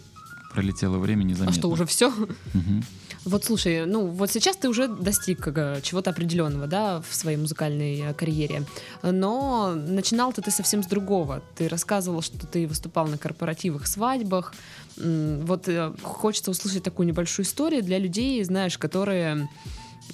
пролетело 0.56 0.98
время 0.98 1.22
А 1.22 1.26
незаметно. 1.26 1.60
что, 1.60 1.70
уже 1.70 1.86
все? 1.86 2.10
Мгм. 2.54 2.84
Вот 3.26 3.44
слушай, 3.44 3.86
ну 3.86 4.06
вот 4.08 4.32
сейчас 4.32 4.56
ты 4.56 4.70
уже 4.70 4.88
достиг 4.88 5.48
э, 5.48 5.80
чего-то 5.82 6.12
определенного, 6.12 6.68
да, 6.68 7.02
в 7.02 7.16
своей 7.16 7.38
музыкальной 7.38 8.00
э, 8.00 8.14
карьере, 8.14 8.64
но 9.02 9.74
начинал-то 9.76 10.42
ты 10.42 10.52
совсем 10.52 10.84
с 10.84 10.88
другого. 10.88 11.42
Ты 11.56 11.68
рассказывал, 11.68 12.22
что 12.22 12.46
ты 12.46 12.68
выступал 12.68 13.08
на 13.08 13.18
корпоративах, 13.18 13.88
свадьбах. 13.88 14.54
Вот 14.98 15.68
э, 15.68 15.92
хочется 16.04 16.52
услышать 16.52 16.84
такую 16.84 17.08
небольшую 17.08 17.46
историю 17.46 17.82
для 17.84 17.98
людей, 17.98 18.44
знаешь, 18.44 18.78
которые 18.78 19.50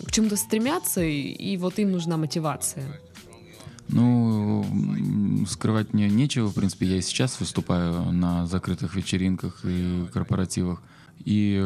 к 0.05 0.12
чему-то 0.12 0.38
стремятся, 0.38 1.01
и, 1.01 1.21
и 1.51 1.57
вот 1.57 1.79
им 1.79 1.91
нужна 1.91 2.17
мотивация. 2.17 3.00
Ну, 3.93 5.45
скрывать 5.50 5.93
мне 5.93 6.10
нечего. 6.10 6.48
В 6.48 6.53
принципе, 6.53 6.88
я 6.88 6.98
и 6.98 7.01
сейчас 7.01 7.39
выступаю 7.39 8.12
на 8.12 8.48
закрытых 8.48 8.95
вечеринках 8.95 9.62
и 9.65 10.07
корпоративах. 10.13 10.81
И 11.24 11.60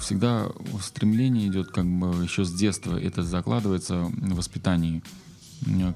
всегда 0.00 0.48
стремление 0.80 1.48
идет 1.48 1.70
как 1.70 1.86
бы 1.86 2.22
еще 2.22 2.44
с 2.44 2.52
детства. 2.52 2.96
Это 3.00 3.22
закладывается 3.22 4.04
в 4.04 4.34
воспитании. 4.34 5.02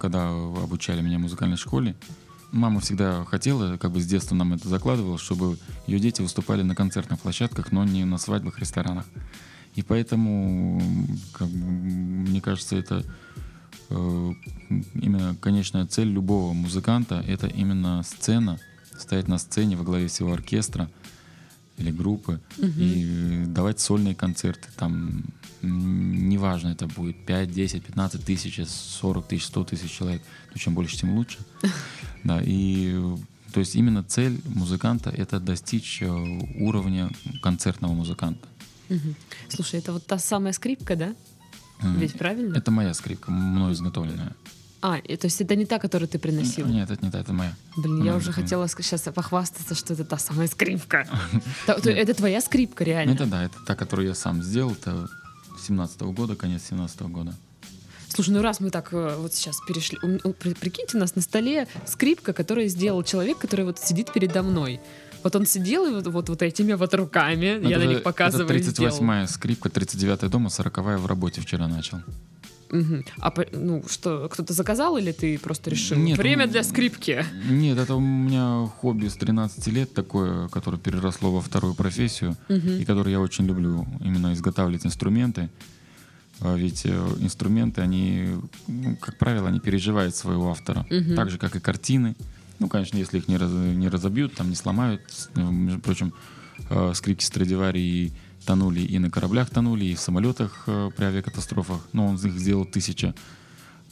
Когда 0.00 0.30
обучали 0.30 1.02
меня 1.02 1.18
в 1.18 1.22
музыкальной 1.22 1.58
школе, 1.58 1.94
мама 2.50 2.80
всегда 2.80 3.24
хотела, 3.26 3.76
как 3.76 3.92
бы 3.92 4.00
с 4.00 4.06
детства 4.06 4.34
нам 4.34 4.54
это 4.54 4.68
закладывала, 4.68 5.18
чтобы 5.18 5.58
ее 5.86 6.00
дети 6.00 6.22
выступали 6.22 6.62
на 6.62 6.74
концертных 6.74 7.20
площадках, 7.20 7.72
но 7.72 7.84
не 7.84 8.04
на 8.04 8.16
свадьбах, 8.16 8.58
ресторанах. 8.58 9.04
И 9.76 9.82
поэтому, 9.82 10.82
как 11.32 11.46
мне 11.48 12.40
кажется, 12.40 12.74
это 12.74 13.04
именно 13.90 15.36
конечная 15.40 15.86
цель 15.86 16.08
любого 16.08 16.52
музыканта— 16.52 17.24
это 17.28 17.46
именно 17.46 18.02
сцена, 18.02 18.58
стоять 18.98 19.28
на 19.28 19.38
сцене 19.38 19.76
во 19.76 19.84
главе 19.84 20.08
всего 20.08 20.32
оркестра 20.32 20.90
или 21.76 21.90
группы 21.90 22.40
угу. 22.58 22.72
и 22.76 23.44
давать 23.46 23.80
сольные 23.80 24.14
концерты. 24.14 24.68
Там 24.76 25.24
неважно, 25.62 26.68
это 26.68 26.86
будет 26.86 27.24
5, 27.26 27.52
10, 27.52 27.84
15 27.84 28.24
тысяч, 28.24 28.60
40 28.66 29.26
тысяч, 29.26 29.46
100 29.46 29.64
тысяч 29.64 29.90
человек. 29.90 30.22
Ну, 30.52 30.58
чем 30.58 30.74
больше, 30.74 30.96
тем 30.96 31.14
лучше. 31.14 31.38
Да, 32.22 32.38
и 32.44 33.02
то 33.52 33.60
есть 33.60 33.74
именно 33.74 34.04
цель 34.04 34.40
музыканта— 34.44 35.08
это 35.16 35.40
достичь 35.40 36.02
э, 36.02 36.06
уровня 36.60 37.10
концертного 37.42 37.94
музыканта. 37.94 38.46
Угу. 38.90 39.14
Слушай, 39.48 39.80
это 39.80 39.92
вот 39.92 40.06
та 40.06 40.18
самая 40.18 40.52
скрипка, 40.52 40.96
да? 40.96 41.14
Ведь 41.82 42.18
правильно? 42.18 42.56
Это 42.56 42.70
моя 42.70 42.94
скрипка, 42.94 43.30
мной 43.30 43.72
изготовленная. 43.72 44.34
А, 44.82 44.96
и, 44.96 45.16
то 45.16 45.26
есть 45.26 45.40
это 45.40 45.56
не 45.56 45.66
та, 45.66 45.78
которую 45.78 46.08
ты 46.08 46.18
приносил? 46.18 46.66
Нет, 46.66 46.90
это 46.90 47.04
не 47.04 47.10
та, 47.10 47.20
это 47.20 47.34
моя. 47.34 47.54
Блин, 47.76 47.98
моя 47.98 48.12
я 48.12 48.16
уже 48.16 48.32
хотела 48.32 48.66
сейчас 48.66 49.02
похвастаться, 49.02 49.74
что 49.74 49.92
это 49.92 50.04
та 50.04 50.16
самая 50.16 50.48
скрипка. 50.48 51.06
Это 51.66 52.14
твоя 52.14 52.40
скрипка, 52.40 52.84
реально? 52.84 53.12
Это 53.12 53.26
да, 53.26 53.44
это 53.44 53.56
та, 53.66 53.76
которую 53.76 54.08
я 54.08 54.14
сам 54.14 54.42
сделал. 54.42 54.72
Это 54.72 55.08
17 55.66 56.00
года, 56.02 56.34
конец 56.34 56.62
17 56.70 57.02
года. 57.02 57.34
Слушай, 58.08 58.30
ну 58.30 58.42
раз 58.42 58.60
мы 58.60 58.70
так 58.70 58.92
э, 58.92 59.16
вот 59.18 59.34
сейчас 59.34 59.60
перешли, 59.66 59.98
прикиньте, 60.54 60.96
у 60.96 61.00
нас 61.00 61.14
на 61.14 61.22
столе 61.22 61.68
скрипка, 61.86 62.32
которую 62.32 62.68
сделал 62.68 63.04
человек, 63.04 63.38
который 63.38 63.64
вот 63.64 63.78
сидит 63.78 64.12
передо 64.12 64.42
мной. 64.42 64.80
Вот 65.22 65.36
он 65.36 65.46
сидел 65.46 65.86
и 65.86 65.90
вот, 65.90 66.06
вот, 66.06 66.28
вот 66.28 66.42
этими 66.42 66.72
вот 66.72 66.94
руками, 66.94 67.46
это, 67.46 67.68
я 67.68 67.78
на 67.78 67.84
них 67.84 68.02
показываю. 68.02 68.48
Это 68.48 68.70
38-я 68.70 69.26
скрипка, 69.26 69.68
39-я 69.68 70.28
дома, 70.28 70.48
40-я 70.48 70.98
в 70.98 71.06
работе 71.06 71.40
вчера 71.40 71.68
начал. 71.68 71.98
Угу. 72.72 73.04
А 73.18 73.34
ну 73.52 73.82
что, 73.88 74.28
кто-то 74.30 74.52
заказал 74.52 74.96
или 74.96 75.12
ты 75.12 75.38
просто 75.38 75.70
решил? 75.70 75.98
Нет, 75.98 76.18
Время 76.18 76.46
для 76.46 76.62
скрипки. 76.62 77.24
Нет, 77.48 77.78
это 77.78 77.96
у 77.96 78.00
меня 78.00 78.66
хобби 78.80 79.08
с 79.08 79.14
13 79.14 79.66
лет 79.68 79.92
такое, 79.92 80.48
которое 80.48 80.78
переросло 80.78 81.32
во 81.32 81.40
вторую 81.40 81.74
профессию, 81.74 82.36
угу. 82.48 82.68
и 82.68 82.84
которое 82.84 83.10
я 83.10 83.20
очень 83.20 83.46
люблю, 83.46 83.86
именно 84.00 84.32
изготавливать 84.32 84.86
инструменты. 84.86 85.50
А 86.40 86.54
ведь 86.56 86.86
э, 86.86 86.90
инструменты, 87.20 87.82
они, 87.82 88.28
ну, 88.66 88.96
как 88.96 89.18
правило, 89.18 89.48
они 89.48 89.60
переживают 89.60 90.16
своего 90.16 90.50
автора. 90.50 90.86
Угу. 90.90 91.14
Так 91.14 91.30
же, 91.30 91.38
как 91.38 91.56
и 91.56 91.60
картины. 91.60 92.16
Ну, 92.60 92.68
конечно, 92.68 92.96
если 92.96 93.18
их 93.18 93.26
не, 93.26 93.36
раз, 93.36 93.50
не 93.50 93.88
разобьют, 93.88 94.34
там 94.34 94.50
не 94.50 94.54
сломают. 94.54 95.02
Между 95.34 95.80
прочим, 95.80 96.14
э, 96.68 96.92
скрипки 96.94 97.24
Страдивари 97.24 98.12
тонули 98.46 98.80
и 98.80 98.98
на 98.98 99.10
кораблях 99.10 99.50
тонули, 99.50 99.86
и 99.86 99.94
в 99.94 100.00
самолетах 100.00 100.64
э, 100.66 100.90
при 100.96 101.04
авиакатастрофах. 101.04 101.80
Но 101.92 102.06
он 102.06 102.16
их 102.16 102.38
сделал 102.38 102.64
тысяча, 102.64 103.14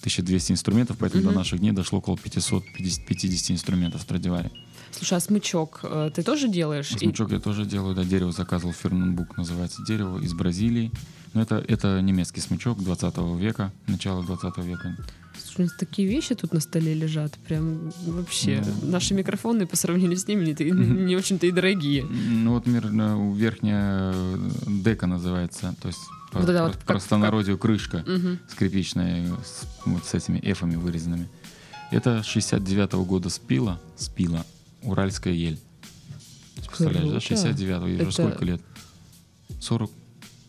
1200 0.00 0.52
инструментов, 0.52 0.96
поэтому 0.98 1.24
mm-hmm. 1.24 1.28
до 1.28 1.32
наших 1.32 1.58
дней 1.58 1.72
дошло 1.72 1.98
около 1.98 2.16
550 2.16 3.50
инструментов 3.50 4.02
Страдивари. 4.02 4.50
Слушай, 4.92 5.18
а 5.18 5.20
смычок 5.20 5.80
э, 5.82 6.10
ты 6.14 6.22
тоже 6.22 6.48
делаешь? 6.48 6.92
А 6.94 6.98
смычок 6.98 7.30
и... 7.30 7.34
я 7.34 7.40
тоже 7.40 7.64
делаю, 7.64 7.94
да, 7.94 8.04
дерево 8.04 8.32
заказывал, 8.32 8.72
Ферненбук 8.72 9.36
называется 9.36 9.82
дерево, 9.84 10.20
из 10.20 10.34
Бразилии. 10.34 10.92
Но 11.34 11.42
это, 11.42 11.64
это 11.66 12.00
немецкий 12.00 12.40
смычок 12.40 12.82
20 12.82 13.16
века, 13.38 13.72
начало 13.86 14.24
20 14.24 14.58
века. 14.58 14.96
Слушай, 15.38 15.60
у 15.60 15.62
нас 15.64 15.72
такие 15.78 16.08
вещи 16.08 16.34
тут 16.34 16.52
на 16.52 16.60
столе 16.60 16.94
лежат, 16.94 17.34
прям 17.46 17.92
вообще. 18.06 18.62
Ну, 18.82 18.90
Наши 18.90 19.14
микрофоны 19.14 19.66
по 19.66 19.76
сравнению 19.76 20.16
с 20.16 20.26
ними 20.26 20.44
не, 20.44 21.04
не 21.04 21.16
очень-то 21.16 21.46
и 21.46 21.50
дорогие. 21.50 22.04
Ну 22.04 22.54
вот 22.54 22.66
мир, 22.66 22.86
верхняя 22.86 24.14
дека 24.66 25.06
называется, 25.06 25.74
то 25.80 25.88
есть 25.88 26.00
вот 26.32 26.46
по, 26.46 26.50
это 26.50 26.64
вот 26.64 26.78
простонародью 26.78 27.56
как... 27.56 27.62
крышка 27.62 28.04
угу. 28.06 28.38
скрипичная 28.50 29.28
с, 29.44 29.66
вот 29.86 30.04
с 30.04 30.14
этими 30.14 30.38
эфами 30.42 30.76
вырезанными. 30.76 31.28
Это 31.90 32.18
69-го 32.18 33.04
года 33.04 33.30
спила, 33.30 33.80
спила, 33.96 34.44
уральская 34.82 35.32
ель. 35.32 35.58
Представляешь, 36.56 37.08
да? 37.08 37.16
69-го, 37.18 37.86
ей 37.86 37.96
это... 37.96 38.08
уже 38.08 38.12
сколько 38.12 38.44
лет? 38.44 38.60
40 39.60 39.90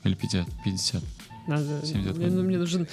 или 0.09 0.15
50? 0.15 0.47
50. 0.63 1.03
Надо, 1.47 1.85
70 1.85 2.17
мне, 2.17 2.27
ну, 2.27 2.43
мне 2.43 2.57
нужен 2.57 2.87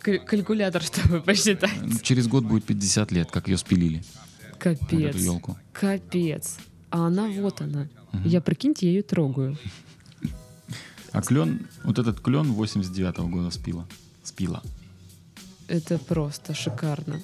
калькулятор, 0.00 0.82
чтобы 0.82 1.20
посчитать. 1.20 2.02
Через 2.02 2.26
год 2.26 2.44
будет 2.44 2.64
50 2.64 3.12
лет, 3.12 3.30
как 3.30 3.48
ее 3.48 3.58
спилили. 3.58 4.02
Капец. 4.58 4.90
Вот 4.90 5.02
эту 5.02 5.18
елку. 5.18 5.58
Капец. 5.72 6.58
А 6.90 7.06
она 7.06 7.28
вот 7.28 7.60
она. 7.60 7.88
Угу. 8.12 8.28
Я, 8.28 8.40
прикиньте, 8.40 8.86
я 8.86 8.92
ее 8.92 9.02
трогаю. 9.02 9.56
А 11.12 11.22
клен, 11.22 11.66
вот 11.82 11.98
этот 11.98 12.20
клен 12.20 12.52
89-го 12.52 13.26
года 13.26 13.50
спила. 13.50 13.84
Спила. 14.22 14.62
Это 15.66 15.98
просто 15.98 16.54
шикарно. 16.54 17.20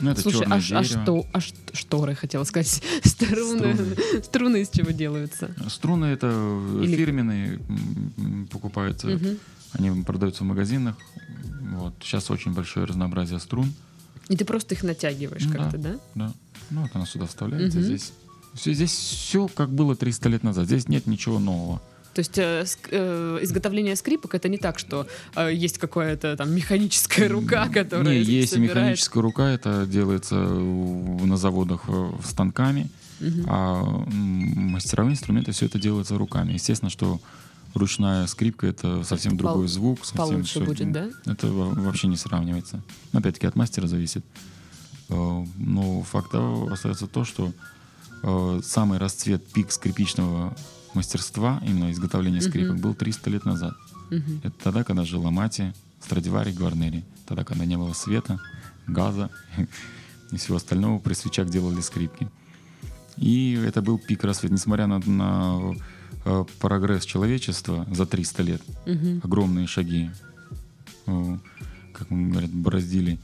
Ну, 0.00 0.10
это 0.10 0.20
Слушай, 0.20 0.46
а, 0.50 0.56
а 0.56 0.84
что, 0.84 1.26
а 1.32 1.40
шторы, 1.40 2.14
хотела 2.14 2.44
сказать, 2.44 2.82
струны, 3.04 3.74
струны. 3.74 3.96
струны 4.22 4.62
из 4.62 4.68
чего 4.68 4.90
делаются? 4.90 5.54
Струны 5.68 6.06
это 6.06 6.26
Или... 6.82 6.96
фирменные, 6.96 7.60
покупаются, 8.50 9.08
угу. 9.08 9.36
они 9.72 10.02
продаются 10.02 10.44
в 10.44 10.46
магазинах. 10.46 10.96
Вот. 11.72 11.94
Сейчас 12.00 12.30
очень 12.30 12.52
большое 12.52 12.86
разнообразие 12.86 13.40
струн. 13.40 13.72
И 14.28 14.36
ты 14.36 14.44
просто 14.44 14.74
их 14.74 14.82
натягиваешь 14.82 15.44
да, 15.44 15.54
как-то, 15.56 15.78
да? 15.78 15.98
Да. 16.14 16.32
Ну 16.70 16.82
вот 16.82 16.90
она 16.94 17.06
сюда 17.06 17.26
вставляется. 17.26 17.78
Угу. 17.78 17.86
Здесь, 17.86 18.12
все, 18.54 18.72
здесь 18.74 18.90
все 18.90 19.48
как 19.48 19.70
было 19.70 19.96
300 19.96 20.28
лет 20.28 20.42
назад. 20.42 20.66
Здесь 20.66 20.88
нет 20.88 21.06
ничего 21.06 21.38
нового. 21.38 21.80
То 22.16 22.20
есть 22.20 22.38
э, 22.38 22.64
э, 22.92 23.38
изготовление 23.42 23.94
скрипок 23.94 24.34
это 24.34 24.48
не 24.48 24.56
так, 24.56 24.78
что 24.78 25.06
э, 25.34 25.52
есть 25.52 25.76
какая-то 25.76 26.34
там 26.38 26.50
механическая 26.50 27.28
рука, 27.28 27.68
которая. 27.68 28.06
Не, 28.06 28.22
есть 28.22 28.54
собирает... 28.54 28.76
механическая 28.76 29.22
рука, 29.22 29.50
это 29.50 29.84
делается 29.84 30.34
на 30.34 31.36
заводах 31.36 31.82
э, 31.88 32.10
станками, 32.24 32.88
угу. 33.20 33.44
а 33.48 33.84
мастеровые 34.06 35.12
инструменты 35.12 35.52
все 35.52 35.66
это 35.66 35.78
делается 35.78 36.16
руками. 36.16 36.54
Естественно, 36.54 36.90
что 36.90 37.20
ручная 37.74 38.26
скрипка 38.28 38.66
это 38.66 39.04
совсем 39.04 39.34
это 39.34 39.42
другой 39.42 39.64
пол, 39.64 39.68
звук. 39.68 39.98
Совсем 40.06 40.16
получше 40.16 40.50
все, 40.52 40.64
будет, 40.64 40.92
да? 40.92 41.10
Это 41.26 41.48
вообще 41.48 42.06
не 42.06 42.16
сравнивается. 42.16 42.80
Опять-таки 43.12 43.46
от 43.46 43.56
мастера 43.56 43.86
зависит. 43.88 44.24
Э, 45.10 45.44
но 45.58 46.02
факт 46.02 46.34
остается 46.34 47.08
то, 47.08 47.24
что 47.26 47.52
э, 48.22 48.60
самый 48.64 48.98
расцвет 48.98 49.46
пик 49.52 49.70
скрипичного 49.70 50.56
мастерства, 50.96 51.62
именно 51.64 51.92
изготовления 51.92 52.40
скрипок, 52.40 52.80
был 52.80 52.94
300 52.94 53.30
лет 53.30 53.44
назад. 53.44 53.74
Это 54.42 54.54
тогда, 54.62 54.84
когда 54.84 55.04
жил 55.04 55.26
Амати, 55.26 55.72
Страдивари, 56.00 56.52
Гварнери. 56.52 57.04
Тогда, 57.26 57.44
когда 57.44 57.64
не 57.64 57.76
было 57.76 57.92
света, 57.92 58.38
газа 58.86 59.30
и 60.32 60.36
всего 60.36 60.56
остального, 60.56 60.98
при 60.98 61.14
свечах 61.14 61.48
делали 61.48 61.80
скрипки. 61.80 62.28
И 63.16 63.54
это 63.66 63.82
был 63.82 63.98
пик 63.98 64.24
рассвета. 64.24 64.54
Несмотря 64.54 64.86
на, 64.86 64.98
на 64.98 65.74
э, 66.24 66.44
прогресс 66.60 67.04
человечества 67.04 67.86
за 67.90 68.06
300 68.06 68.42
лет, 68.42 68.62
uh-huh. 68.84 69.24
огромные 69.24 69.66
шаги, 69.66 70.10
э, 71.06 71.38
как 71.96 72.08
говорят, 72.08 72.50
бороздили 72.50 73.18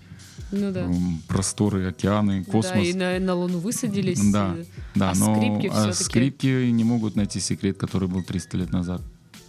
ну, 0.50 0.72
да. 0.72 0.90
просторы, 1.28 1.88
океаны, 1.88 2.44
космос. 2.44 2.72
Да, 2.72 2.80
и 2.80 2.94
на, 2.94 3.18
на 3.18 3.34
Луну 3.34 3.58
высадились. 3.58 4.20
Да, 4.32 4.56
да 4.94 5.10
а 5.10 5.14
но 5.14 5.36
скрипки, 5.36 5.70
а 5.72 5.92
скрипки 5.92 6.70
не 6.70 6.84
могут 6.84 7.16
найти 7.16 7.40
секрет, 7.40 7.76
который 7.78 8.08
был 8.08 8.22
300 8.22 8.56
лет 8.58 8.70
назад. 8.70 9.02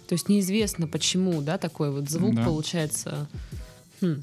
То 0.08 0.14
есть 0.14 0.28
неизвестно, 0.28 0.86
почему, 0.86 1.40
да, 1.40 1.58
такой 1.58 1.90
вот 1.90 2.10
звук 2.10 2.34
да. 2.34 2.44
получается. 2.44 3.28
Хм. 4.00 4.22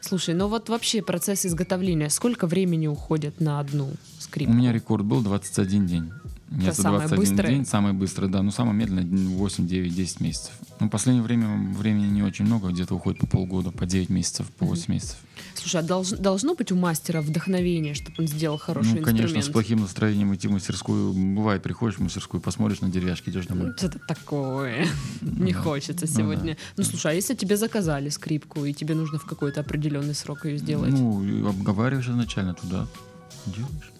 Слушай, 0.00 0.34
ну 0.34 0.48
вот 0.48 0.68
вообще 0.68 1.02
процесс 1.02 1.44
изготовления, 1.44 2.08
сколько 2.08 2.46
времени 2.46 2.86
уходит 2.86 3.40
на 3.40 3.60
одну 3.60 3.90
скрипку? 4.18 4.52
У 4.52 4.56
меня 4.56 4.72
рекорд 4.72 5.04
был 5.04 5.22
21 5.22 5.86
день. 5.86 6.12
Нет, 6.50 6.78
это 6.78 6.82
21 6.82 7.18
быстрое? 7.18 7.52
день, 7.52 7.66
самый 7.66 7.92
быстрый, 7.92 8.28
да. 8.28 8.42
Ну, 8.42 8.50
самое 8.50 8.74
медленное 8.74 9.04
8, 9.04 9.66
9, 9.66 9.94
10 9.94 10.20
месяцев. 10.20 10.52
Ну, 10.80 10.86
в 10.86 10.90
последнее 10.90 11.22
время 11.22 11.74
времени 11.74 12.06
не 12.06 12.22
очень 12.22 12.46
много, 12.46 12.68
где-то 12.68 12.94
уходит 12.94 13.20
по 13.20 13.26
полгода, 13.26 13.70
по 13.70 13.84
9 13.84 14.08
месяцев, 14.08 14.46
по 14.52 14.64
8 14.64 14.82
mm-hmm. 14.82 14.92
месяцев. 14.92 15.16
Слушай, 15.54 15.80
а 15.80 15.82
долж, 15.84 16.10
должно 16.10 16.54
быть 16.54 16.72
у 16.72 16.76
мастера 16.76 17.20
вдохновение, 17.20 17.94
чтобы 17.94 18.16
он 18.20 18.28
сделал 18.28 18.58
хороший 18.58 18.92
ну, 18.92 18.98
инструмент? 18.98 19.20
конечно, 19.20 19.42
с 19.42 19.52
плохим 19.52 19.80
настроением 19.80 20.34
идти 20.34 20.48
в 20.48 20.52
мастерскую. 20.52 21.12
Бывает, 21.12 21.62
приходишь 21.62 21.98
в 21.98 22.02
мастерскую, 22.02 22.40
посмотришь 22.40 22.80
на 22.80 22.88
деревяшки, 22.88 23.28
идешь 23.28 23.46
домой. 23.46 23.74
Что-то 23.76 23.98
такое. 23.98 24.86
Не 25.20 25.52
хочется 25.52 26.06
сегодня. 26.06 26.56
Ну, 26.76 26.84
слушай, 26.84 27.12
а 27.12 27.14
если 27.14 27.34
тебе 27.34 27.56
заказали 27.56 28.08
скрипку, 28.08 28.64
и 28.64 28.72
тебе 28.72 28.94
нужно 28.94 29.18
в 29.18 29.24
какой-то 29.24 29.60
определенный 29.60 30.14
срок 30.14 30.46
ее 30.46 30.56
сделать? 30.56 30.92
Ну, 30.92 31.48
обговариваешь 31.48 32.08
изначально 32.08 32.54
туда. 32.54 32.86
делаешь. 33.46 33.92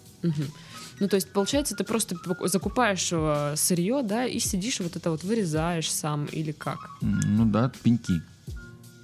Ну, 0.99 1.07
то 1.07 1.15
есть, 1.15 1.29
получается, 1.31 1.75
ты 1.75 1.83
просто 1.83 2.15
закупаешь 2.45 3.09
э, 3.11 3.53
сырье, 3.55 4.01
да, 4.03 4.25
и 4.25 4.39
сидишь 4.39 4.79
вот 4.81 4.95
это 4.95 5.11
вот 5.11 5.23
вырезаешь 5.23 5.91
сам 5.91 6.25
или 6.25 6.51
как? 6.51 6.89
Ну 7.01 7.45
да, 7.45 7.71
пеньки. 7.83 8.21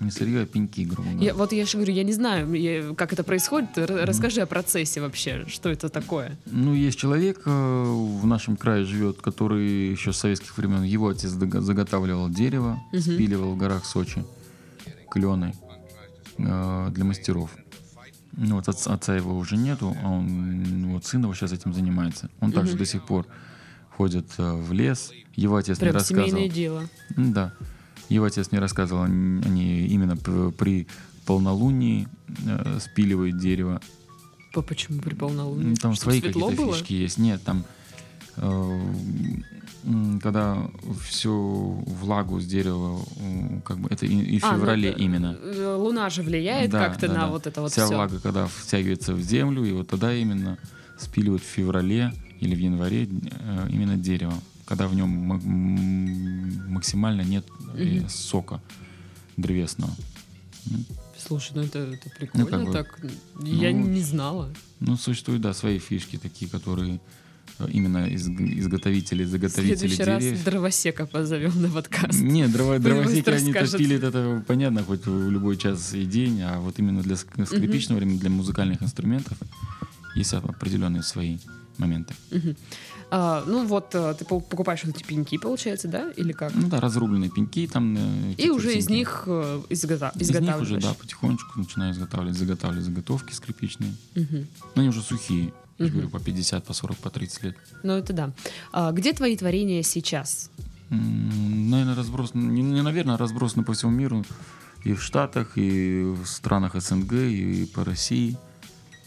Не 0.02 0.12
сырье, 0.12 0.42
а 0.42 0.46
пеньки, 0.46 0.84
грубо 0.84 1.10
говоря. 1.10 1.26
Я, 1.28 1.34
вот 1.34 1.54
я 1.54 1.66
же 1.66 1.78
говорю, 1.78 1.94
я 1.94 2.04
не 2.04 2.12
знаю, 2.12 2.54
я- 2.54 2.94
как 2.96 3.14
это 3.14 3.24
происходит. 3.24 3.70
Расскажи 3.78 4.42
о 4.42 4.46
процессе 4.46 5.00
вообще, 5.00 5.46
что 5.48 5.70
это 5.70 5.88
такое. 5.88 6.38
Ну, 6.48 6.74
есть 6.74 7.00
человек 7.00 7.42
э, 7.46 7.50
в 7.50 8.26
нашем 8.26 8.58
крае 8.58 8.84
живет, 8.84 9.22
который 9.22 9.92
еще 9.92 10.12
с 10.12 10.18
советских 10.18 10.58
времен, 10.58 10.84
его 10.84 11.08
отец 11.08 11.30
заготавливал 11.30 12.30
дерево, 12.30 12.78
Мгм. 12.92 13.02
спиливал 13.02 13.52
в 13.54 13.58
горах 13.58 13.86
Сочи, 13.86 14.26
клены 15.10 15.54
э, 16.40 16.90
для 16.92 17.06
мастеров. 17.06 17.52
Ну, 18.38 18.56
вот 18.56 18.68
отца, 18.68 18.94
отца 18.94 19.16
его 19.16 19.38
уже 19.38 19.56
нету, 19.58 19.96
а 20.04 20.10
он, 20.10 20.88
вот 20.94 21.06
сын 21.06 21.22
его 21.24 21.34
сейчас 21.34 21.52
этим 21.54 21.74
занимается. 21.74 22.30
Он 22.42 22.52
также 22.52 22.72
Мгм. 22.72 22.80
до 22.80 22.86
сих 22.86 23.06
пор 23.06 23.26
ходит 23.92 24.26
э, 24.38 24.54
в 24.54 24.74
лес. 24.74 25.12
Его 25.36 25.56
отец 25.56 25.78
Прям 25.80 25.92
мне 25.92 26.00
рассказывал. 26.00 26.30
семейное 26.30 26.50
дело. 26.54 26.90
Да. 27.16 27.54
Его 28.10 28.26
отец 28.26 28.52
мне 28.52 28.60
рассказывал, 28.60 29.04
они 29.04 29.88
именно 29.88 30.16
при 30.18 30.88
полнолунии 31.26 32.08
э, 32.46 32.80
спиливают 32.82 33.38
дерево. 33.38 33.82
По- 34.54 34.62
Почему 34.62 35.02
при 35.02 35.14
полнолунии? 35.16 35.76
Там 35.76 35.94
Чтоб 35.94 36.04
свои 36.04 36.22
какие-то 36.22 36.52
было? 36.52 36.74
фишки 36.74 36.94
есть. 36.94 37.18
Нет, 37.18 37.42
там 37.44 37.64
когда 40.22 40.68
всю 41.08 41.84
влагу 41.86 42.40
с 42.40 42.46
дерева, 42.46 43.04
м, 43.20 43.62
как 43.62 43.78
бы 43.78 43.88
это 43.92 44.06
и, 44.06 44.16
и 44.16 44.40
в 44.40 44.44
А, 44.44 44.54
ну, 44.54 44.58
феврале 44.60 44.90
это, 44.90 45.00
именно. 45.00 45.38
э, 45.42 45.76
Луна 45.76 46.10
же 46.10 46.24
влияет 46.24 46.72
Да, 46.72 46.90
как-то 46.90 47.08
да, 47.08 47.14
на 47.14 47.22
да. 47.22 47.28
вот 47.30 47.48
это 47.48 47.62
вот 47.62 47.72
Вся 47.72 47.86
все. 47.86 47.96
влага, 47.96 48.20
когда 48.20 48.48
втягивается 48.48 49.14
в 49.14 49.22
землю, 49.22 49.64
и 49.64 49.72
вот 49.72 49.88
тогда 49.88 50.14
именно 50.14 50.58
спиливают 50.98 51.44
в 51.44 51.48
феврале 51.48 52.14
или 52.40 52.56
в 52.56 52.60
январе 52.60 53.08
э, 53.08 53.68
именно 53.70 53.96
дерево, 53.96 54.34
когда 54.66 54.88
в 54.88 54.96
нем 54.96 55.10
максимально 56.68 57.22
нет 57.22 57.46
э, 57.76 58.00
Мгм. 58.00 58.10
сока 58.10 58.62
древесного. 59.38 59.94
Слушай, 61.18 61.52
ну 61.56 61.62
это, 61.64 61.80
это 61.80 62.10
прикольно 62.10 62.50
как 62.50 62.64
бы, 62.66 62.74
так. 62.74 63.00
Я 63.44 63.72
ну, 63.72 63.88
не 63.88 64.02
знала. 64.02 64.50
Ну, 64.80 64.98
существуют, 64.98 65.42
да, 65.42 65.54
свои 65.54 65.80
фишки 65.80 66.18
такие, 66.18 66.50
которые 66.50 66.96
э, 66.96 67.00
именно 67.72 68.06
из, 68.08 68.28
изготовители, 68.28 69.24
В 69.24 69.30
заготовители 69.30 69.76
следующий 69.78 70.04
раз 70.04 70.22
деревьев. 70.24 70.44
дровосека 70.46 71.06
позовем 71.06 71.62
на 71.62 71.70
подкаст. 71.70 72.20
Не, 72.20 72.48
дрова, 72.48 72.80
дровосеки, 72.80 73.30
они 73.30 73.54
пилят 73.54 74.04
это 74.04 74.44
понятно, 74.48 74.84
хоть 74.84 75.06
в 75.06 75.30
любой 75.30 75.58
час 75.58 75.94
и 75.94 76.06
день, 76.06 76.42
а 76.42 76.60
вот 76.60 76.80
именно 76.80 77.02
для 77.02 77.16
ск- 77.16 77.46
скрипичного 77.46 78.00
времени, 78.00 78.18
для 78.20 78.30
музыкальных 78.30 78.82
инструментов 78.84 79.38
есть 80.16 80.34
определенные 80.34 81.04
свои 81.04 81.38
моменты. 81.78 82.14
Мгм. 82.32 82.56
А, 83.12 83.44
ну 83.46 83.66
вот, 83.68 83.94
э, 83.94 84.16
ты 84.18 84.26
покупаешь 84.26 84.84
вот 84.84 84.96
эти 84.96 85.04
пеньки, 85.04 85.38
получается, 85.38 85.88
да? 85.88 86.10
Или 86.18 86.32
как? 86.32 86.54
Ну 86.56 86.68
да, 86.68 86.80
разрубленные 86.82 87.30
пеньки 87.30 87.68
там. 87.72 87.96
э, 87.98 88.34
И 88.38 88.50
уже 88.50 88.74
из 88.74 88.90
них 88.90 89.24
э, 89.28 89.62
изгота- 89.70 90.12
Из 90.16 90.30
них 90.30 90.40
изготавливаешь. 90.40 90.62
уже, 90.72 90.80
да, 90.80 90.94
потихонечку 90.96 91.60
начинаю 91.60 91.94
изготавливать, 91.94 92.38
заготавливать 92.38 92.86
заготовки 92.86 93.32
скрипичные. 93.34 93.94
Мгм. 94.16 94.48
Но 94.76 94.82
они 94.82 94.90
уже 94.90 95.02
сухие. 95.02 95.54
Я 95.78 95.86
Мгм. 95.86 95.94
говорю, 95.94 96.10
по 96.10 96.20
50, 96.20 96.64
по 96.64 96.74
40, 96.74 96.98
по 96.98 97.10
30 97.10 97.44
лет. 97.44 97.58
Ну 97.84 97.94
это 97.94 98.14
да. 98.14 98.32
А, 98.72 98.92
где 98.92 99.12
твои 99.14 99.36
творения 99.36 99.84
сейчас? 99.84 100.50
Наверное, 100.90 101.96
разбросаны, 101.96 102.42
не, 102.44 102.62
не, 102.62 102.82
наверное, 102.82 103.18
разбросаны 103.18 103.64
по 103.66 103.74
всему 103.74 103.92
миру. 103.92 104.24
И 104.84 104.94
в 104.94 105.02
Штатах, 105.02 105.54
и 105.58 106.02
в 106.04 106.26
странах 106.28 106.76
СНГ, 106.80 107.14
и 107.14 107.66
по 107.66 107.84
России, 107.84 108.38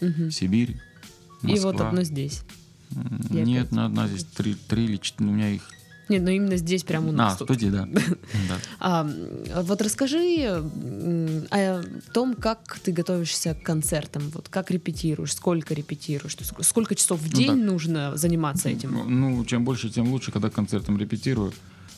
Мгм. 0.01 0.29
Сибирь, 0.31 0.77
И 1.41 1.47
Москва. 1.47 1.71
вот 1.71 1.81
одно 1.81 2.03
здесь. 2.03 2.41
Нет, 3.29 3.71
на 3.71 3.85
одна 3.85 4.07
здесь 4.07 4.23
три, 4.25 4.55
три 4.55 4.85
или 4.85 4.97
четыре. 4.97 5.29
У 5.29 5.33
меня 5.33 5.49
их. 5.49 5.61
Нет, 6.09 6.23
ну 6.23 6.29
именно 6.29 6.57
здесь 6.57 6.83
прямо 6.83 7.09
у 7.09 7.11
нас. 7.11 7.33
А, 7.33 7.37
тут. 7.37 7.47
студии, 7.47 7.69
да. 7.69 7.87
А, 8.79 9.09
вот 9.61 9.81
расскажи 9.81 10.63
о 11.51 11.83
том, 12.13 12.33
как 12.35 12.79
ты 12.83 12.91
готовишься 12.91 13.53
к 13.53 13.63
концертам, 13.63 14.23
вот 14.33 14.49
как 14.49 14.71
репетируешь, 14.71 15.33
сколько 15.33 15.73
репетируешь, 15.73 16.35
сколько 16.61 16.95
часов 16.95 17.19
в 17.19 17.31
Ну, 17.31 17.37
день 17.37 17.47
так. 17.47 17.57
нужно 17.71 18.17
заниматься 18.17 18.69
этим. 18.69 18.91
Ну, 19.07 19.45
чем 19.45 19.63
больше, 19.63 19.89
тем 19.89 20.09
лучше, 20.09 20.31
когда 20.31 20.49
к 20.49 20.53
концертам 20.53 20.97
репетирую. 20.97 21.53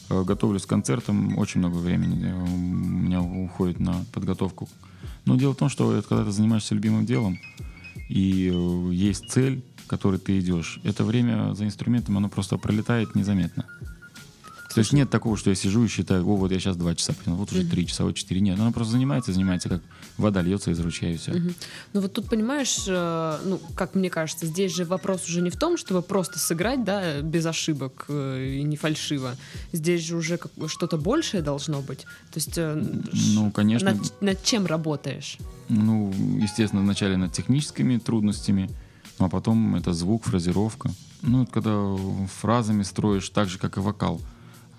Э, 0.10 0.24
Готовлюсь 0.24 0.65
к 0.65 0.69
концертам, 0.69 1.38
очень 1.38 1.60
много 1.60 1.78
времени 1.78 2.26
э, 2.26 2.34
у 2.34 2.58
меня 2.58 3.21
уходит 3.21 3.80
на 3.80 4.04
подготовку. 4.12 4.67
Но 5.26 5.36
дело 5.38 5.54
в 5.54 5.58
том, 5.58 5.69
что 5.69 6.02
когда 6.08 6.26
ты 6.26 6.32
занимаешься 6.32 6.76
любимым 6.76 7.06
делом, 7.06 7.39
и 8.10 8.52
э, 8.54 8.93
есть 8.93 9.30
цель, 9.30 9.63
к 9.86 9.89
которой 9.89 10.19
ты 10.19 10.39
идешь, 10.39 10.80
это 10.84 11.04
время 11.04 11.54
за 11.54 11.65
инструментом, 11.65 12.17
оно 12.17 12.28
просто 12.30 12.58
пролетает 12.58 13.15
незаметно. 13.15 13.65
То 14.73 14.79
есть 14.79 14.93
нет 14.93 15.10
такого, 15.10 15.38
что 15.38 15.49
я 15.49 15.55
сижу 15.55 15.84
и 15.84 15.88
считаю, 15.88 16.27
о, 16.27 16.36
вот 16.36 16.51
я 16.51 16.60
сейчас 16.60 16.77
два 16.77 16.95
часа 16.95 17.13
понял, 17.13 17.38
вот 17.38 17.51
уже 17.51 17.65
три 17.65 17.88
часа, 17.88 18.03
вот 18.03 18.15
четыре. 18.15 18.41
Нет, 18.41 18.60
она 18.60 18.71
просто 18.71 18.93
занимается, 18.93 19.34
занимается, 19.34 19.69
как 19.69 19.81
вода 20.17 20.41
льется 20.41 20.71
из 20.71 20.79
ручья 20.79 21.12
и 21.12 21.17
все. 21.17 21.34
Ну 21.93 22.01
вот 22.01 22.13
тут, 22.13 22.29
понимаешь, 22.29 22.86
э, 22.88 23.39
ну, 23.45 23.60
как 23.75 23.95
мне 23.95 24.10
кажется, 24.10 24.45
здесь 24.45 24.75
же 24.75 24.86
вопрос 24.86 25.27
уже 25.27 25.41
не 25.41 25.49
в 25.49 25.57
том, 25.57 25.77
чтобы 25.77 26.01
просто 26.01 26.39
сыграть, 26.39 26.84
да, 26.84 27.21
без 27.21 27.45
ошибок 27.45 28.05
э, 28.10 28.57
и 28.60 28.63
не 28.63 28.77
фальшиво. 28.77 29.36
Здесь 29.73 30.03
же 30.03 30.15
уже 30.15 30.39
что-то 30.67 30.97
большее 30.97 31.41
должно 31.41 31.81
быть. 31.81 32.01
То 32.31 32.38
есть 32.38 32.57
э, 32.57 32.84
Ну, 33.34 33.51
конечно. 33.51 33.91
над, 33.91 34.21
над 34.21 34.43
чем 34.43 34.65
работаешь? 34.65 35.38
Ну, 35.69 36.13
естественно, 36.39 36.81
вначале 36.81 37.17
над 37.17 37.31
техническими 37.34 37.97
трудностями, 37.97 38.69
ну, 39.19 39.25
а 39.25 39.29
потом 39.29 39.75
это 39.75 39.93
звук, 39.93 40.25
фразировка. 40.25 40.91
Ну, 41.21 41.41
вот 41.41 41.51
когда 41.51 41.95
фразами 42.41 42.84
строишь 42.84 43.29
так 43.29 43.49
же, 43.49 43.60
как 43.60 43.77
и 43.77 43.79
вокал. 43.79 44.19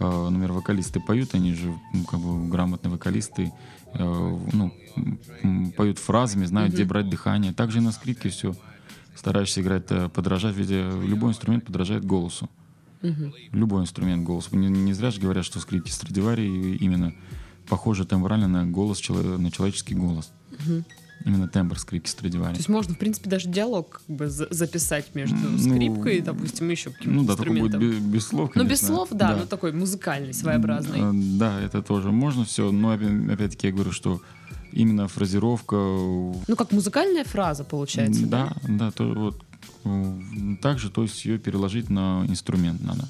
Э, 0.02 0.28
Например, 0.28 0.52
вокалисты 0.52 1.00
поют, 1.00 1.34
они 1.34 1.54
же 1.54 1.74
как 2.10 2.20
бы 2.20 2.48
грамотные 2.48 2.90
вокалисты, 2.90 3.52
э, 3.94 4.38
ну, 4.52 4.72
поют 5.76 5.98
фразами, 5.98 6.44
знают, 6.44 6.74
где 6.74 6.84
брать 6.84 7.08
дыхание. 7.08 7.52
Также 7.52 7.78
и 7.78 7.80
на 7.80 7.92
скрипке 7.92 8.28
все. 8.28 8.54
Стараешься 9.14 9.60
играть, 9.60 9.84
э, 9.90 10.08
подражать, 10.08 10.56
ведь 10.56 10.70
любой 10.70 11.30
инструмент 11.30 11.64
подражает 11.64 12.04
голосу. 12.04 12.48
Мгм. 13.02 13.32
Любой 13.52 13.82
инструмент 13.82 14.24
голосу. 14.24 14.56
Не, 14.56 14.68
не 14.68 14.92
зря 14.92 15.10
же 15.10 15.20
говорят, 15.20 15.44
что 15.44 15.60
скрипки 15.60 15.90
Страдивари 15.90 16.76
именно 16.76 17.12
похожи 17.68 18.04
тембрально 18.04 18.48
на 18.48 18.66
голос, 18.66 19.08
на 19.08 19.50
человеческий 19.50 19.94
голос. 19.94 20.32
Мгм. 20.50 20.84
Именно 21.24 21.48
тембр 21.48 21.78
скрипки 21.78 22.06
То 22.06 22.12
Страдивари. 22.12 22.56
есть 22.56 22.68
можно, 22.68 22.94
в 22.94 22.98
принципе, 22.98 23.28
даже 23.30 23.48
диалог 23.48 24.02
как 24.06 24.16
бы 24.16 24.28
за- 24.28 24.48
записать 24.50 25.14
между 25.14 25.36
Ну, 25.36 25.58
скрипкой 25.58 26.18
и, 26.18 26.20
допустим, 26.20 26.68
еще 26.68 26.90
каким-то 26.90 27.16
Ну 27.16 27.24
да, 27.24 27.36
только 27.36 27.52
будет 27.52 27.78
без, 27.78 28.26
слов, 28.26 28.50
Ну, 28.54 28.62
без 28.64 28.80
конечно. 28.80 28.88
слов, 28.88 29.08
да, 29.12 29.36
но 29.36 29.46
такой 29.46 29.72
музыкальный, 29.72 30.34
своеобразный. 30.34 30.98
Э, 31.00 31.10
Да, 31.38 31.60
это 31.60 31.82
тоже 31.82 32.10
можно 32.10 32.44
все, 32.44 32.70
но 32.72 32.92
опя- 32.94 33.32
опять-таки 33.32 33.68
я 33.68 33.72
говорю, 33.72 33.92
что 33.92 34.20
именно 34.72 35.06
фразировка... 35.08 35.76
Ну, 35.76 36.56
как 36.56 36.72
музыкальная 36.72 37.24
фраза, 37.24 37.64
получается, 37.64 38.26
да? 38.26 38.54
Да, 38.62 38.86
да, 38.86 38.90
то 38.90 39.04
вот 39.12 39.44
э, 39.84 40.56
также, 40.62 40.90
то 40.90 41.02
есть 41.02 41.24
ее 41.24 41.38
переложить 41.38 41.90
на 41.90 42.24
инструмент 42.28 42.82
надо. 42.82 43.08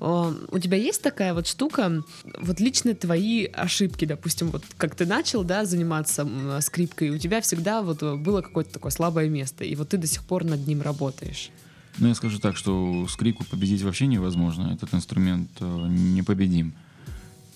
О, 0.00 0.32
У 0.50 0.58
тебя 0.58 0.76
есть 0.76 1.02
такая 1.02 1.34
вот 1.34 1.46
штука, 1.46 2.02
вот 2.40 2.60
лично 2.60 2.94
твои 2.94 3.46
ошибки, 3.46 4.04
допустим, 4.04 4.50
вот 4.50 4.64
как 4.76 4.94
ты 4.94 5.06
начал, 5.06 5.44
да, 5.44 5.64
заниматься 5.64 6.26
скрипкой, 6.60 7.10
у 7.10 7.18
тебя 7.18 7.40
всегда 7.40 7.82
вот 7.82 8.02
э, 8.02 8.16
было 8.16 8.40
какое-то 8.42 8.72
такое 8.72 8.90
слабое 8.90 9.28
место, 9.28 9.64
и 9.64 9.74
вот 9.76 9.90
ты 9.90 9.98
до 9.98 10.06
сих 10.06 10.24
пор 10.24 10.44
над 10.44 10.66
ним 10.66 10.82
работаешь. 10.82 11.50
Но 11.98 12.08
я 12.08 12.14
скажу 12.14 12.38
так, 12.38 12.56
что 12.56 13.06
скрипку 13.08 13.44
победить 13.44 13.82
вообще 13.82 14.06
невозможно. 14.06 14.72
Этот 14.72 14.92
инструмент 14.94 15.50
э, 15.60 15.86
непобедим. 15.88 16.74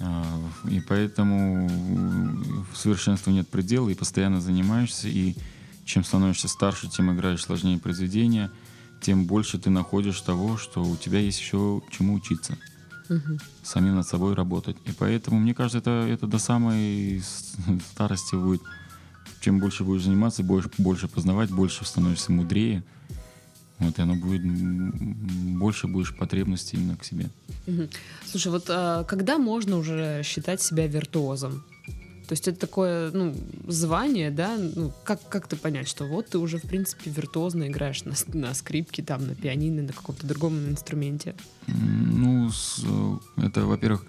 А, 0.01 0.25
И 0.71 0.81
поэтому 0.81 1.69
в 2.73 2.77
совершенству 2.77 3.33
нет 3.33 3.49
предела, 3.49 3.89
и 3.89 3.95
постоянно 3.95 4.41
занимаешься, 4.41 5.09
и 5.09 5.35
чем 5.85 6.05
становишься 6.05 6.49
старше, 6.49 6.89
тем 6.89 7.13
играешь 7.13 7.43
сложнее 7.43 7.79
произведения, 7.79 8.51
тем 9.01 9.25
больше 9.27 9.59
ты 9.59 9.71
находишь 9.71 10.21
того, 10.21 10.57
что 10.57 10.83
у 10.83 10.97
тебя 10.97 11.19
есть 11.21 11.41
еще 11.41 11.83
чему 11.91 12.15
учиться, 12.15 12.57
Мгм. 13.09 13.39
самим 13.63 13.95
над 13.97 14.07
собой 14.07 14.35
работать. 14.35 14.77
И 14.85 14.93
поэтому, 14.93 15.39
мне 15.39 15.55
кажется, 15.55 15.79
это, 15.79 15.91
это 16.11 16.27
до 16.27 16.39
самой 16.39 17.23
старости 17.93 18.35
будет. 18.35 18.63
Чем 19.41 19.61
больше 19.61 19.85
будешь 19.85 20.03
заниматься, 20.03 20.43
больше, 20.43 20.71
больше 20.79 21.09
познавать, 21.09 21.51
больше 21.51 21.85
становишься 21.85 22.33
мудрее. 22.33 22.83
Вот, 23.79 23.97
и 23.99 24.03
оно 24.03 24.17
будет, 24.17 24.43
больше 24.45 25.87
будешь 25.87 26.17
потребностей 26.17 26.77
именно 26.77 26.97
к 26.97 27.05
себе. 27.05 27.31
Мгм. 27.67 27.89
Слушай, 28.27 28.51
вот 28.51 28.67
а, 28.69 29.05
когда 29.05 29.39
можно 29.39 29.77
уже 29.77 30.23
считать 30.25 30.61
себя 30.61 30.87
виртуозом? 30.89 31.63
То 32.29 32.35
есть 32.35 32.47
это 32.47 32.61
такое, 32.61 33.11
ну, 33.13 33.35
звание, 33.69 34.31
да? 34.31 34.59
Ну, 34.59 34.93
как, 35.03 35.27
как 35.31 35.49
ты 35.49 35.57
понять, 35.57 35.89
что 35.89 36.05
вот 36.05 36.29
ты 36.29 36.37
уже, 36.39 36.59
в 36.59 36.63
принципе, 36.63 37.11
виртуозно 37.11 37.69
играешь 37.69 38.05
на, 38.05 38.13
на 38.35 38.53
скрипке, 38.53 39.03
там, 39.03 39.27
на 39.27 39.35
пианино, 39.35 39.83
на 39.83 39.95
каком-то 39.95 40.27
другом 40.27 40.69
инструменте? 40.69 41.35
Ну, 41.67 42.51
э, 42.51 43.19
это, 43.47 43.65
во-первых, 43.65 44.05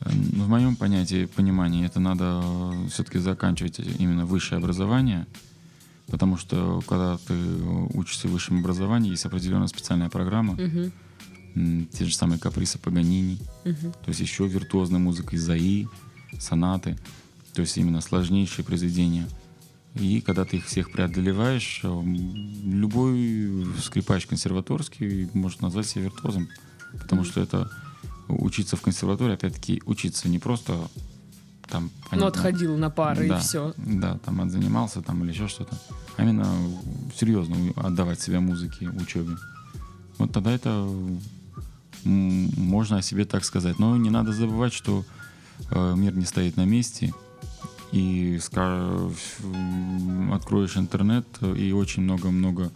э, 0.00 0.10
в 0.10 0.48
моем 0.48 0.74
понятии, 0.74 1.26
понимании, 1.26 1.86
это 1.86 2.00
надо 2.00 2.42
все-таки 2.90 3.18
заканчивать 3.18 3.78
именно 3.78 4.26
высшее 4.26 4.58
образование. 4.58 5.28
Потому 6.08 6.36
что 6.36 6.82
когда 6.88 7.16
ты 7.28 7.34
учишься 7.94 8.26
в 8.26 8.32
высшем 8.32 8.58
образовании, 8.58 9.10
есть 9.12 9.24
определенная 9.24 9.68
специальная 9.68 10.08
программа, 10.08 10.58
м, 11.54 11.86
те 11.92 12.04
же 12.06 12.14
самые 12.14 12.40
каприсы 12.40 12.78
Паганини, 12.80 13.38
Мгм. 13.64 13.92
то 13.92 14.08
есть 14.08 14.18
еще 14.20 14.48
виртуозная 14.48 14.98
музыка 15.00 15.36
Изаи, 15.36 15.86
сонаты, 16.40 16.98
то 17.56 17.62
есть 17.62 17.78
именно 17.78 18.02
сложнейшие 18.02 18.66
произведения. 18.66 19.26
И 19.94 20.20
когда 20.20 20.44
ты 20.44 20.58
их 20.58 20.66
всех 20.66 20.92
преодолеваешь, 20.92 21.80
любой 21.82 23.66
скрипач 23.82 24.26
консерваторский 24.26 25.30
может 25.32 25.62
назвать 25.62 25.86
себя 25.86 26.04
виртуозом. 26.04 26.50
Потому 27.00 27.24
что 27.24 27.40
это 27.40 27.70
учиться 28.28 28.76
в 28.76 28.82
консерватории, 28.82 29.32
опять-таки, 29.32 29.82
учиться 29.86 30.28
не 30.28 30.38
просто 30.38 30.90
там... 31.66 31.84
Ну, 31.84 31.90
понятно, 32.10 32.26
отходил 32.26 32.76
на 32.76 32.90
пары 32.90 33.26
да, 33.26 33.38
и 33.38 33.40
все. 33.40 33.72
Да, 33.78 34.18
там 34.18 34.42
отзанимался 34.42 35.00
там 35.00 35.24
или 35.24 35.32
еще 35.32 35.48
что-то. 35.48 35.78
А 36.18 36.24
именно 36.24 36.46
серьезно 37.18 37.56
отдавать 37.76 38.20
себя 38.20 38.40
музыке, 38.40 38.90
учебе. 38.90 39.38
Вот 40.18 40.30
тогда 40.30 40.52
это 40.52 40.86
можно 42.04 42.98
о 42.98 43.02
себе 43.02 43.24
так 43.24 43.46
сказать. 43.46 43.78
Но 43.78 43.96
не 43.96 44.10
надо 44.10 44.32
забывать, 44.32 44.74
что 44.74 45.06
э, 45.70 45.94
мир 45.96 46.14
не 46.14 46.26
стоит 46.26 46.58
на 46.58 46.66
месте. 46.66 47.14
И 47.92 48.38
откроешь 50.32 50.76
интернет, 50.76 51.26
и 51.42 51.72
очень 51.72 52.02
много-много 52.02 52.70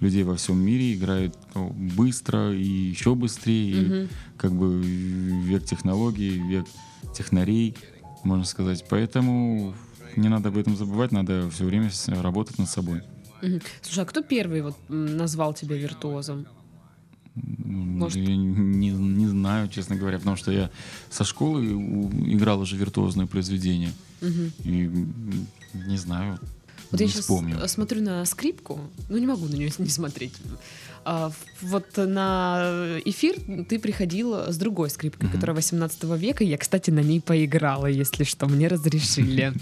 людей 0.00 0.24
во 0.24 0.36
всем 0.36 0.58
мире 0.58 0.94
играют 0.94 1.36
ну, 1.54 1.70
быстро 1.70 2.52
и 2.52 2.62
еще 2.64 3.14
быстрее. 3.14 3.70
И 3.70 3.88
Мгм. 3.88 4.08
как 4.36 4.52
бы 4.52 4.82
век 4.82 5.64
технологий, 5.64 6.38
век 6.38 6.66
технарей, 7.14 7.76
можно 8.24 8.44
сказать. 8.44 8.84
Поэтому 8.90 9.74
не 10.16 10.28
надо 10.28 10.48
об 10.48 10.56
этом 10.56 10.76
забывать, 10.76 11.12
надо 11.12 11.48
все 11.50 11.64
время 11.64 11.90
работать 12.22 12.58
над 12.58 12.68
собой. 12.68 13.02
Мгм. 13.42 13.60
Слушай, 13.82 14.04
а 14.04 14.06
кто 14.06 14.22
первый 14.22 14.62
вот 14.62 14.76
назвал 14.88 15.54
тебя 15.54 15.76
виртуозом? 15.76 16.46
Может- 17.66 18.16
Я 18.18 18.36
не, 18.36 18.90
не 18.90 19.26
знаю, 19.26 19.68
честно 19.68 19.96
говоря, 19.96 20.18
потому 20.18 20.36
что 20.36 20.52
я 20.52 20.70
со 21.10 21.24
школы 21.24 21.64
играл 21.64 22.60
уже 22.60 22.76
виртуозные 22.76 23.26
произведения. 23.26 23.92
Мгм. 24.20 24.52
И 24.64 24.90
не 25.88 25.96
знаю, 25.98 26.38
Вот 26.90 27.00
не 27.00 27.06
я 27.06 27.12
сейчас 27.12 27.22
вспомню. 27.22 27.68
смотрю 27.68 28.02
на 28.02 28.24
скрипку, 28.24 28.80
ну 29.08 29.18
не 29.18 29.26
могу 29.26 29.46
на 29.46 29.54
нее 29.56 29.70
не 29.78 29.88
смотреть. 29.88 30.32
А, 31.08 31.30
вот 31.62 31.96
на 31.96 32.98
эфир 33.04 33.36
ты 33.68 33.78
приходила 33.78 34.50
с 34.50 34.56
другой 34.56 34.90
скрипкой, 34.90 35.28
Мгм. 35.28 35.36
которая 35.36 35.54
18 35.56 36.16
века. 36.16 36.42
Я, 36.44 36.58
кстати, 36.58 36.90
на 36.90 36.98
ней 37.00 37.20
поиграла, 37.20 37.86
если 37.86 38.24
что, 38.24 38.46
мне 38.46 38.66
разрешили. 38.74 39.52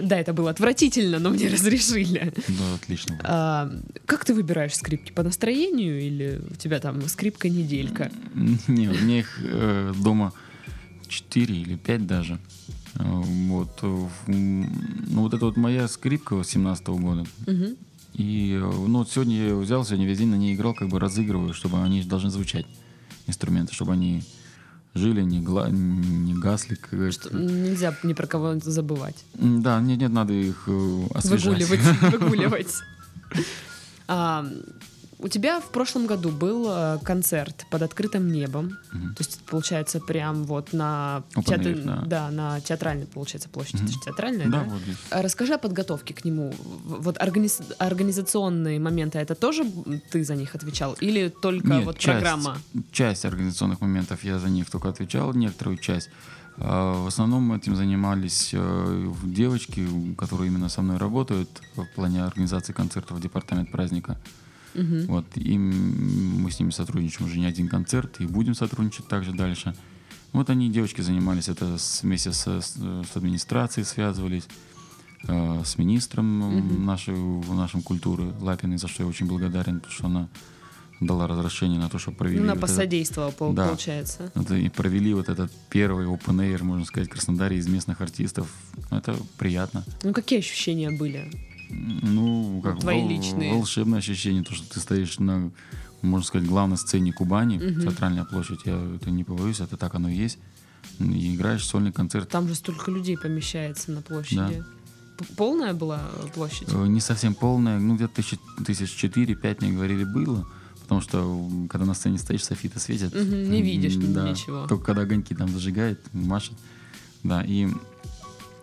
Да, 0.00 0.18
это 0.18 0.32
было 0.32 0.50
отвратительно, 0.50 1.18
но 1.18 1.30
мне 1.30 1.48
разрешили. 1.52 2.32
Да, 2.48 2.74
отлично. 2.74 3.18
А, 3.24 3.72
как 4.06 4.24
ты 4.24 4.34
выбираешь 4.34 4.74
скрипки? 4.74 5.12
По 5.12 5.22
настроению 5.22 6.00
или 6.00 6.40
у 6.50 6.54
тебя 6.54 6.78
там 6.80 7.00
скрипка-неделька? 7.08 8.10
Не, 8.68 8.88
у 8.88 8.92
меня 8.94 9.18
их 9.20 9.38
э, 9.42 9.92
дома 10.02 10.32
4 11.08 11.54
или 11.54 11.76
5 11.76 12.06
даже. 12.06 12.38
Э, 12.94 13.02
Вот. 13.04 13.78
э, 13.82 14.06
Ну, 14.28 15.22
вот 15.22 15.34
это 15.34 15.44
вот 15.46 15.56
моя 15.56 15.88
скрипка 15.88 16.40
17 16.44 16.86
года. 16.88 17.26
Мгм. 17.46 17.76
И 18.14 18.52
э, 18.52 18.58
ну, 18.60 18.98
вот 18.98 19.10
сегодня 19.10 19.36
я 19.36 19.42
ее 19.48 19.56
взял, 19.56 19.84
сегодня 19.84 20.06
весь 20.06 20.18
день 20.18 20.28
на 20.28 20.36
ней 20.36 20.54
играл, 20.54 20.74
как 20.74 20.88
бы 20.88 20.98
разыгрываю, 21.00 21.52
чтобы 21.54 21.82
они 21.82 22.02
должны 22.02 22.30
звучать, 22.30 22.66
инструменты, 23.26 23.74
чтобы 23.74 23.92
они 23.92 24.22
жили, 24.94 25.22
не, 25.22 25.40
гла- 25.40 25.70
не 25.70 26.34
гасли. 26.34 26.78
Что 27.10 27.36
нельзя 27.36 27.94
ни 28.02 28.12
про 28.12 28.26
кого 28.26 28.58
забывать. 28.60 29.24
Да, 29.34 29.80
нет, 29.80 29.98
нет, 29.98 30.12
надо 30.12 30.32
их 30.32 30.64
э, 30.66 31.06
освежать. 31.14 31.68
Выгуливать. 31.68 31.80
выгуливать. 32.12 32.74
А, 34.08 34.44
у 35.22 35.28
тебя 35.28 35.60
в 35.60 35.70
прошлом 35.70 36.06
году 36.06 36.30
был 36.30 36.66
э, 36.68 36.98
концерт 37.02 37.66
под 37.70 37.82
открытым 37.82 38.30
небом. 38.32 38.78
Мгм. 38.92 39.14
То 39.14 39.22
есть, 39.24 39.40
получается, 39.44 40.00
прям 40.00 40.44
вот 40.44 40.72
на, 40.72 41.22
театр- 41.46 41.72
air, 41.72 42.06
да. 42.06 42.30
на 42.30 42.60
театральной, 42.60 43.06
получается. 43.06 43.48
Это 43.52 43.76
Мгм. 43.76 43.88
же 43.88 44.00
театральная, 44.04 44.46
Да, 44.48 44.64
да? 44.64 44.64
вот 44.64 44.80
здесь. 44.82 44.96
А 45.10 45.22
Расскажи 45.22 45.54
о 45.54 45.58
подготовке 45.58 46.14
к 46.14 46.24
нему. 46.24 46.54
Вот 46.84 47.16
организ- 47.18 47.74
организационные 47.78 48.78
моменты, 48.80 49.18
это 49.18 49.34
тоже 49.34 49.64
ты 50.10 50.24
за 50.24 50.34
них 50.36 50.54
отвечал? 50.54 50.94
Или 51.00 51.28
только 51.28 51.66
Нет, 51.68 51.84
вот 51.84 51.98
часть, 51.98 52.20
программа? 52.20 52.56
Часть 52.92 53.24
организационных 53.24 53.80
моментов 53.80 54.24
я 54.24 54.38
за 54.38 54.48
них 54.48 54.70
только 54.70 54.88
отвечал, 54.88 55.32
некоторую 55.34 55.76
часть. 55.78 56.10
А 56.62 56.92
В 57.04 57.06
основном 57.06 57.52
этим 57.52 57.74
занимались 57.76 58.50
э, 58.52 59.12
девочки, 59.24 59.86
которые 60.18 60.48
именно 60.48 60.68
со 60.68 60.82
мной 60.82 60.98
работают 60.98 61.48
в 61.76 61.84
плане 61.94 62.22
организации 62.24 62.72
концертов 62.74 63.16
в 63.18 63.20
департамент 63.20 63.70
праздника. 63.70 64.18
Мгм. 64.74 65.06
Вот, 65.06 65.26
и 65.36 65.58
мы 65.58 66.50
с 66.50 66.60
ними 66.60 66.70
сотрудничаем 66.70 67.26
уже 67.28 67.38
не 67.38 67.46
один 67.46 67.68
концерт, 67.68 68.20
и 68.20 68.26
будем 68.26 68.54
сотрудничать 68.54 69.08
также 69.08 69.32
дальше. 69.32 69.74
Вот 70.32 70.48
они, 70.50 70.70
девочки, 70.70 71.00
занимались 71.00 71.48
это 71.48 71.76
с- 71.76 72.02
вместе 72.04 72.32
со- 72.32 72.60
с, 72.60 72.74
с 72.76 73.16
администрацией, 73.16 73.84
связывались, 73.84 74.44
э, 75.26 75.62
с 75.64 75.76
министром 75.76 76.26
Мгм. 76.38 76.86
нашей, 76.86 77.14
нашей 77.52 77.82
культуры 77.82 78.32
Лапиной, 78.40 78.78
за 78.78 78.86
что 78.88 79.02
я 79.02 79.08
очень 79.08 79.26
благодарен, 79.26 79.80
потому 79.80 79.92
что 79.92 80.06
она 80.06 80.28
дала 81.00 81.26
разрешение 81.26 81.80
на 81.80 81.88
то, 81.88 81.98
чтобы 81.98 82.18
провели 82.18 82.38
Ну, 82.38 82.44
она 82.44 82.54
вот 82.54 82.58
этот- 82.64 82.70
посодействовала, 82.76 83.30
пол- 83.32 83.52
Да. 83.54 83.66
получается. 83.68 84.30
и 84.54 84.68
провели 84.68 85.14
вот 85.14 85.28
этот 85.30 85.50
первый 85.70 86.06
open 86.06 86.36
air, 86.38 86.62
можно 86.62 86.84
сказать, 86.84 87.08
в 87.08 87.12
Краснодаре 87.12 87.56
из 87.56 87.66
местных 87.66 88.00
артистов. 88.00 88.48
Это 88.90 89.16
приятно. 89.38 89.82
Ну, 90.04 90.12
какие 90.12 90.38
ощущения 90.38 90.90
были? 90.90 91.30
Ну, 91.70 92.60
как 92.62 92.80
Твои 92.80 93.00
вол- 93.00 93.08
личные. 93.08 93.52
волшебное 93.54 93.98
ощущение, 94.00 94.42
то, 94.42 94.54
что 94.54 94.68
ты 94.74 94.80
стоишь 94.80 95.18
на, 95.18 95.50
можно 96.02 96.26
сказать, 96.26 96.48
главной 96.48 96.76
сцене 96.76 97.12
Кубани, 97.12 97.58
Мгм. 97.58 97.82
театральная 97.82 98.24
площадь, 98.24 98.60
я 98.64 98.76
это 98.96 99.10
не 99.10 99.24
побоюсь, 99.24 99.60
это 99.60 99.76
так 99.76 99.94
оно 99.94 100.08
и 100.08 100.16
есть. 100.16 100.38
И 100.98 101.34
играешь 101.36 101.64
сольный 101.64 101.92
концерт. 101.92 102.28
Там 102.28 102.48
же 102.48 102.54
столько 102.54 102.90
людей 102.90 103.16
помещается 103.16 103.92
на 103.92 104.02
площади. 104.02 104.62
П- 105.18 105.24
Полная 105.36 105.74
была 105.74 106.00
площадь? 106.34 106.68
Э, 106.72 106.86
Не 106.86 107.00
совсем 107.00 107.34
полная, 107.34 107.78
ну 107.78 107.94
где-то 107.96 108.14
тысяч, 108.16 108.38
тысяч 108.66 108.90
четыре-пять, 108.96 109.60
мне 109.62 109.72
говорили, 109.72 110.04
было. 110.04 110.46
Потому 110.82 111.02
что 111.02 111.48
когда 111.68 111.86
на 111.86 111.94
сцене 111.94 112.18
стоишь, 112.18 112.42
софиты 112.44 112.80
светят. 112.80 113.14
Мгм, 113.14 113.50
не 113.50 113.62
видишь 113.62 113.94
да, 113.96 114.28
ничего. 114.28 114.66
Только 114.66 114.84
когда 114.86 115.02
огоньки 115.02 115.34
там 115.34 115.48
зажигает, 115.50 116.00
машет. 116.12 116.54
Да, 117.22 117.42
и 117.42 117.68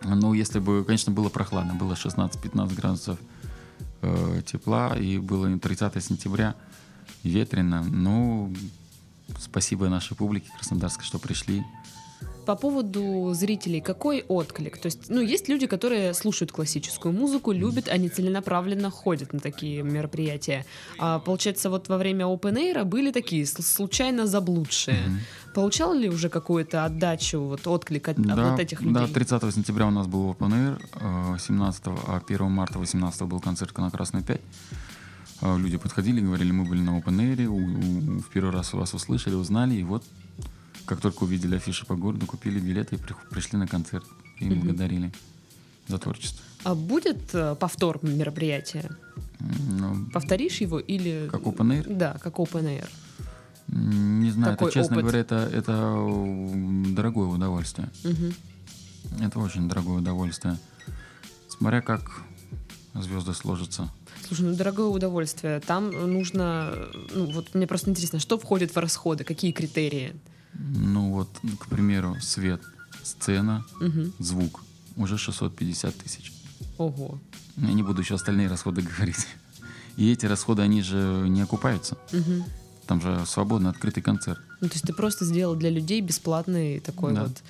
ну, 0.04 0.34
если 0.34 0.60
бы, 0.60 0.84
конечно, 0.84 1.12
было 1.12 1.30
прохладно, 1.30 1.74
было 1.74 1.94
16-15 1.94 2.76
градусов 2.76 3.20
э, 4.02 4.42
тепла, 4.46 4.96
и 4.98 5.18
было 5.18 5.58
30 5.58 6.04
сентября, 6.04 6.56
ветрено, 7.24 7.84
ну, 7.84 8.54
спасибо 9.40 9.90
нашей 9.90 10.16
публике 10.16 10.50
краснодарской, 10.56 11.06
что 11.06 11.20
пришли. 11.20 11.64
По 12.48 12.56
поводу 12.56 13.34
зрителей, 13.34 13.82
какой 13.82 14.24
отклик? 14.30 14.78
То 14.78 14.86
есть, 14.88 15.10
ну, 15.10 15.20
есть 15.20 15.50
люди, 15.50 15.68
которые 15.68 16.14
слушают 16.14 16.52
классическую 16.54 17.14
музыку, 17.14 17.52
любят, 17.52 17.90
они 17.90 18.08
целенаправленно 18.08 18.90
ходят 18.90 19.34
на 19.34 19.40
такие 19.40 19.84
мероприятия. 19.84 20.66
А 20.98 21.20
получается, 21.20 21.70
вот 21.70 21.90
во 21.90 21.98
время 21.98 22.24
Open 22.26 22.56
Air 22.56 22.86
были 22.86 23.12
такие 23.12 23.46
случайно 23.46 24.28
заблудшие. 24.28 24.98
Мгм. 25.08 25.20
Получал 25.56 25.94
ли 25.94 26.08
уже 26.10 26.30
какую-то 26.30 26.86
отдачу, 26.86 27.40
вот 27.42 27.68
отклик 27.68 28.08
от, 28.08 28.18
от 28.20 28.26
Да, 28.26 28.52
вот 28.52 28.60
этих 28.62 28.82
людей? 28.82 28.94
да, 28.94 29.08
30 29.14 29.52
сентября 29.52 29.88
у 29.88 29.92
нас 29.92 30.08
был 30.08 30.32
Open 30.32 30.52
Air, 30.54 31.36
э, 31.36 31.40
17, 31.40 31.84
а 32.08 32.22
1 32.26 32.50
марта 32.50 32.80
18 32.80 33.28
был 33.28 33.42
концерт 33.42 33.78
на 33.78 33.92
Красной 33.92 34.24
5. 34.24 34.40
Э, 35.42 35.58
Люди 35.58 35.78
подходили, 35.78 36.22
говорили, 36.22 36.52
мы 36.54 36.64
были 36.64 36.80
на 36.82 36.98
Open 36.98 37.20
Air, 37.20 37.46
у- 37.48 37.56
у- 37.56 38.20
в 38.22 38.30
первый 38.34 38.54
раз 38.54 38.72
вас 38.74 38.94
услышали, 38.94 39.36
узнали, 39.36 39.76
и 39.76 39.84
вот 39.84 40.04
как 40.88 41.02
только 41.02 41.26
увидели 41.26 41.56
афиши 41.58 41.86
по 41.86 41.96
городу, 41.96 42.26
купили 42.26 42.60
билеты 42.60 42.96
и 42.96 42.98
при- 42.98 43.16
пришли 43.30 43.60
на 43.60 43.68
концерт 43.68 44.06
и 44.40 44.46
Мгм. 44.46 44.62
благодарили 44.62 45.12
за 45.88 45.98
творчество. 46.00 46.44
А 46.64 46.74
будет 46.76 47.34
э, 47.36 47.56
повтор 47.60 48.00
мероприятия? 48.02 48.90
Ну, 49.80 50.06
Повторишь 50.12 50.62
его 50.62 50.80
или... 50.80 51.28
Как 51.32 51.42
Open 51.42 51.70
Air? 51.84 51.94
Да, 51.96 52.18
как 52.20 52.36
Open 52.40 52.64
Air. 52.64 52.90
не 53.68 54.32
знаю, 54.32 54.54
Какой 54.54 54.70
это, 54.70 54.74
честно 54.80 54.96
опыт? 54.96 55.04
говоря, 55.06 55.20
это, 55.20 55.36
это 55.54 55.74
дорогое 56.96 57.28
удовольствие. 57.28 57.90
Мгм. 58.04 58.34
Это 59.22 59.40
очень 59.40 59.68
дорогое 59.68 59.98
удовольствие. 59.98 60.58
Смотря 61.50 61.82
как 61.82 62.24
звезды 62.94 63.34
сложатся. 63.34 63.90
Слушай, 64.26 64.46
ну 64.48 64.56
дорогое 64.56 64.88
удовольствие. 64.88 65.60
Там 65.60 65.92
нужно, 65.92 66.74
ну 67.14 67.32
вот 67.32 67.54
мне 67.56 67.68
просто 67.68 67.90
интересно, 67.92 68.20
что 68.20 68.38
входит 68.40 68.74
в 68.74 68.78
расходы, 68.80 69.24
какие 69.24 69.52
критерии? 69.52 70.16
Ну 70.60 71.12
вот, 71.14 71.30
к 71.60 71.68
примеру, 71.68 72.18
свет, 72.22 72.62
сцена, 73.04 73.66
Мгм. 73.80 74.14
звук. 74.20 74.62
Уже 74.96 75.18
650 75.18 75.96
тысяч. 75.96 76.32
Ого. 76.78 77.20
Я 77.58 77.74
не 77.74 77.84
буду 77.84 78.02
еще 78.02 78.16
остальные 78.16 78.48
расходы 78.48 78.82
говорить. 78.98 79.28
И 79.98 80.12
эти 80.12 80.26
расходы, 80.26 80.62
они 80.64 80.82
же 80.82 81.26
не 81.28 81.42
окупаются. 81.42 81.98
Мгм. 82.12 82.44
Там 82.86 83.02
же 83.02 83.24
свободно 83.26 83.70
открытый 83.70 84.02
концерт. 84.04 84.40
Ну, 84.62 84.68
то 84.70 84.74
есть 84.74 84.86
ты 84.86 84.94
просто 84.94 85.26
сделал 85.26 85.56
для 85.56 85.70
людей 85.70 86.02
бесплатный 86.02 86.80
такой 86.80 87.14
Да. 87.14 87.24
вот. 87.24 87.44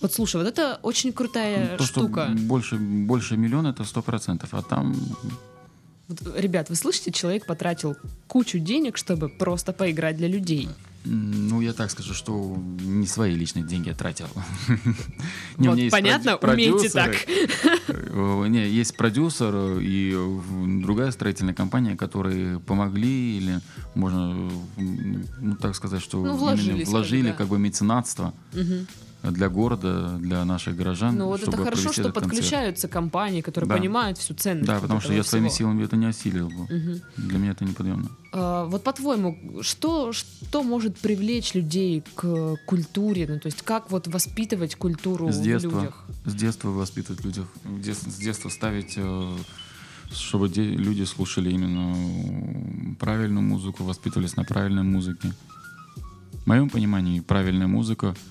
Вот 0.00 0.12
слушай, 0.12 0.36
вот 0.36 0.46
это 0.46 0.78
очень 0.82 1.12
крутая 1.12 1.70
Ну, 1.72 1.78
То, 1.78 1.84
что 1.84 2.00
штука. 2.00 2.28
больше, 2.36 2.76
больше 2.76 3.36
миллиона, 3.38 3.68
это 3.68 3.84
сто 3.84 4.02
процентов. 4.02 4.52
А 4.52 4.60
там 4.62 4.94
Вот, 6.08 6.36
ребят, 6.36 6.68
вы 6.68 6.74
слышите, 6.76 7.10
человек 7.12 7.46
потратил 7.46 7.96
кучу 8.26 8.58
денег, 8.58 8.98
чтобы 8.98 9.28
просто 9.30 9.72
поиграть 9.72 10.16
для 10.18 10.28
людей. 10.28 10.68
Ну, 11.06 11.60
я 11.60 11.74
так 11.74 11.90
скажу, 11.90 12.14
что 12.14 12.56
не 12.80 13.06
свои 13.06 13.34
личные 13.34 13.64
деньги 13.64 13.88
я 13.88 13.94
тратил. 13.94 14.26
Не, 15.58 15.68
вот, 15.68 15.78
понятно, 15.90 16.36
умеете 16.36 16.88
так. 16.88 17.14
Э, 17.88 18.46
не, 18.48 18.68
есть 18.68 18.96
продюсер 18.96 19.78
и 19.80 20.16
другая 20.82 21.10
строительная 21.10 21.54
компания, 21.54 21.96
которые 21.96 22.58
помогли 22.60 23.36
или 23.36 23.60
можно, 23.94 24.50
ну, 24.76 25.56
так 25.60 25.76
сказать, 25.76 26.00
что 26.02 26.24
ну, 26.24 26.36
вложили, 26.36 27.32
как 27.32 27.48
бы 27.48 27.58
меценатство. 27.58 28.32
Угу 28.54 28.86
для 29.30 29.48
города, 29.48 30.18
для 30.18 30.44
наших 30.44 30.76
горожан. 30.76 31.16
Ну 31.16 31.26
вот 31.26 31.42
это 31.42 31.56
хорошо, 31.56 31.92
что 31.92 32.10
подключаются 32.10 32.88
компании, 32.88 33.40
которые 33.40 33.68
да. 33.68 33.76
понимают 33.76 34.18
всю 34.18 34.34
ценность. 34.34 34.66
Да, 34.66 34.80
потому 34.80 35.00
что 35.00 35.12
я 35.12 35.22
всего. 35.22 35.30
своими 35.30 35.48
силами 35.48 35.84
это 35.84 35.96
не 35.96 36.06
осилил 36.06 36.48
бы. 36.48 36.64
Угу. 36.64 37.00
Для 37.16 37.38
меня 37.38 37.52
это 37.52 37.64
неподъемно. 37.64 38.10
А, 38.32 38.66
вот 38.66 38.82
по-твоему, 38.84 39.62
что, 39.62 40.12
что 40.12 40.62
может 40.62 40.98
привлечь 40.98 41.54
людей 41.54 42.04
к 42.14 42.56
культуре? 42.66 43.26
Ну, 43.28 43.40
то 43.40 43.46
есть 43.46 43.62
как 43.62 43.90
вот 43.90 44.08
воспитывать 44.08 44.74
культуру 44.76 45.32
с 45.32 45.38
детства, 45.38 45.70
в 45.70 45.74
людях? 45.74 46.04
С 46.26 46.34
детства 46.34 46.68
воспитывать 46.68 47.22
в 47.22 47.24
людях. 47.24 47.46
С 47.82 48.16
детства 48.16 48.48
ставить 48.50 48.94
э, 48.96 49.36
чтобы 50.12 50.48
люди 50.48 51.04
слушали 51.04 51.50
именно 51.50 52.96
правильную 52.96 53.42
музыку, 53.42 53.84
воспитывались 53.84 54.36
на 54.36 54.44
правильной 54.44 54.82
музыке. 54.82 55.32
В 56.32 56.46
моем 56.46 56.68
понимании 56.68 57.20
правильная 57.20 57.66
музыка— 57.66 58.14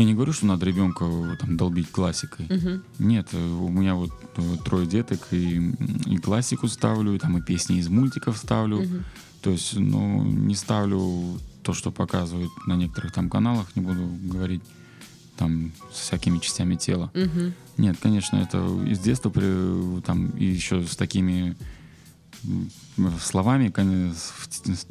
я 0.00 0.06
не 0.06 0.14
говорю, 0.14 0.32
что 0.32 0.46
надо 0.46 0.64
ребенка 0.64 1.04
там, 1.38 1.58
долбить 1.58 1.90
классикой. 1.90 2.46
Угу. 2.46 2.82
Нет, 3.00 3.28
э, 3.32 3.52
у 3.52 3.68
меня 3.68 3.94
вот 3.94 4.10
э, 4.36 4.56
трое 4.64 4.86
деток, 4.86 5.28
и, 5.30 5.74
и 6.06 6.16
классику 6.16 6.68
ставлю, 6.68 7.14
и, 7.14 7.18
там, 7.18 7.36
и 7.36 7.42
песни 7.42 7.78
из 7.78 7.88
мультиков 7.90 8.38
ставлю. 8.38 8.78
Угу. 8.78 8.94
То 9.42 9.50
есть, 9.50 9.76
ну, 9.76 10.24
не 10.24 10.54
ставлю 10.54 11.38
то, 11.62 11.74
что 11.74 11.90
показывают 11.90 12.50
на 12.66 12.76
некоторых 12.76 13.12
там 13.12 13.28
каналах, 13.28 13.76
не 13.76 13.82
буду 13.82 14.08
говорить 14.22 14.62
там 15.36 15.72
с 15.92 16.00
всякими 16.00 16.38
частями 16.38 16.76
тела. 16.76 17.10
Угу. 17.14 17.52
Нет, 17.76 17.98
конечно, 18.00 18.38
это 18.38 18.58
из 18.86 19.00
детства 19.00 19.30
там 20.00 20.30
и 20.30 20.46
еще 20.46 20.82
с 20.82 20.96
такими 20.96 21.58
словами, 23.20 23.72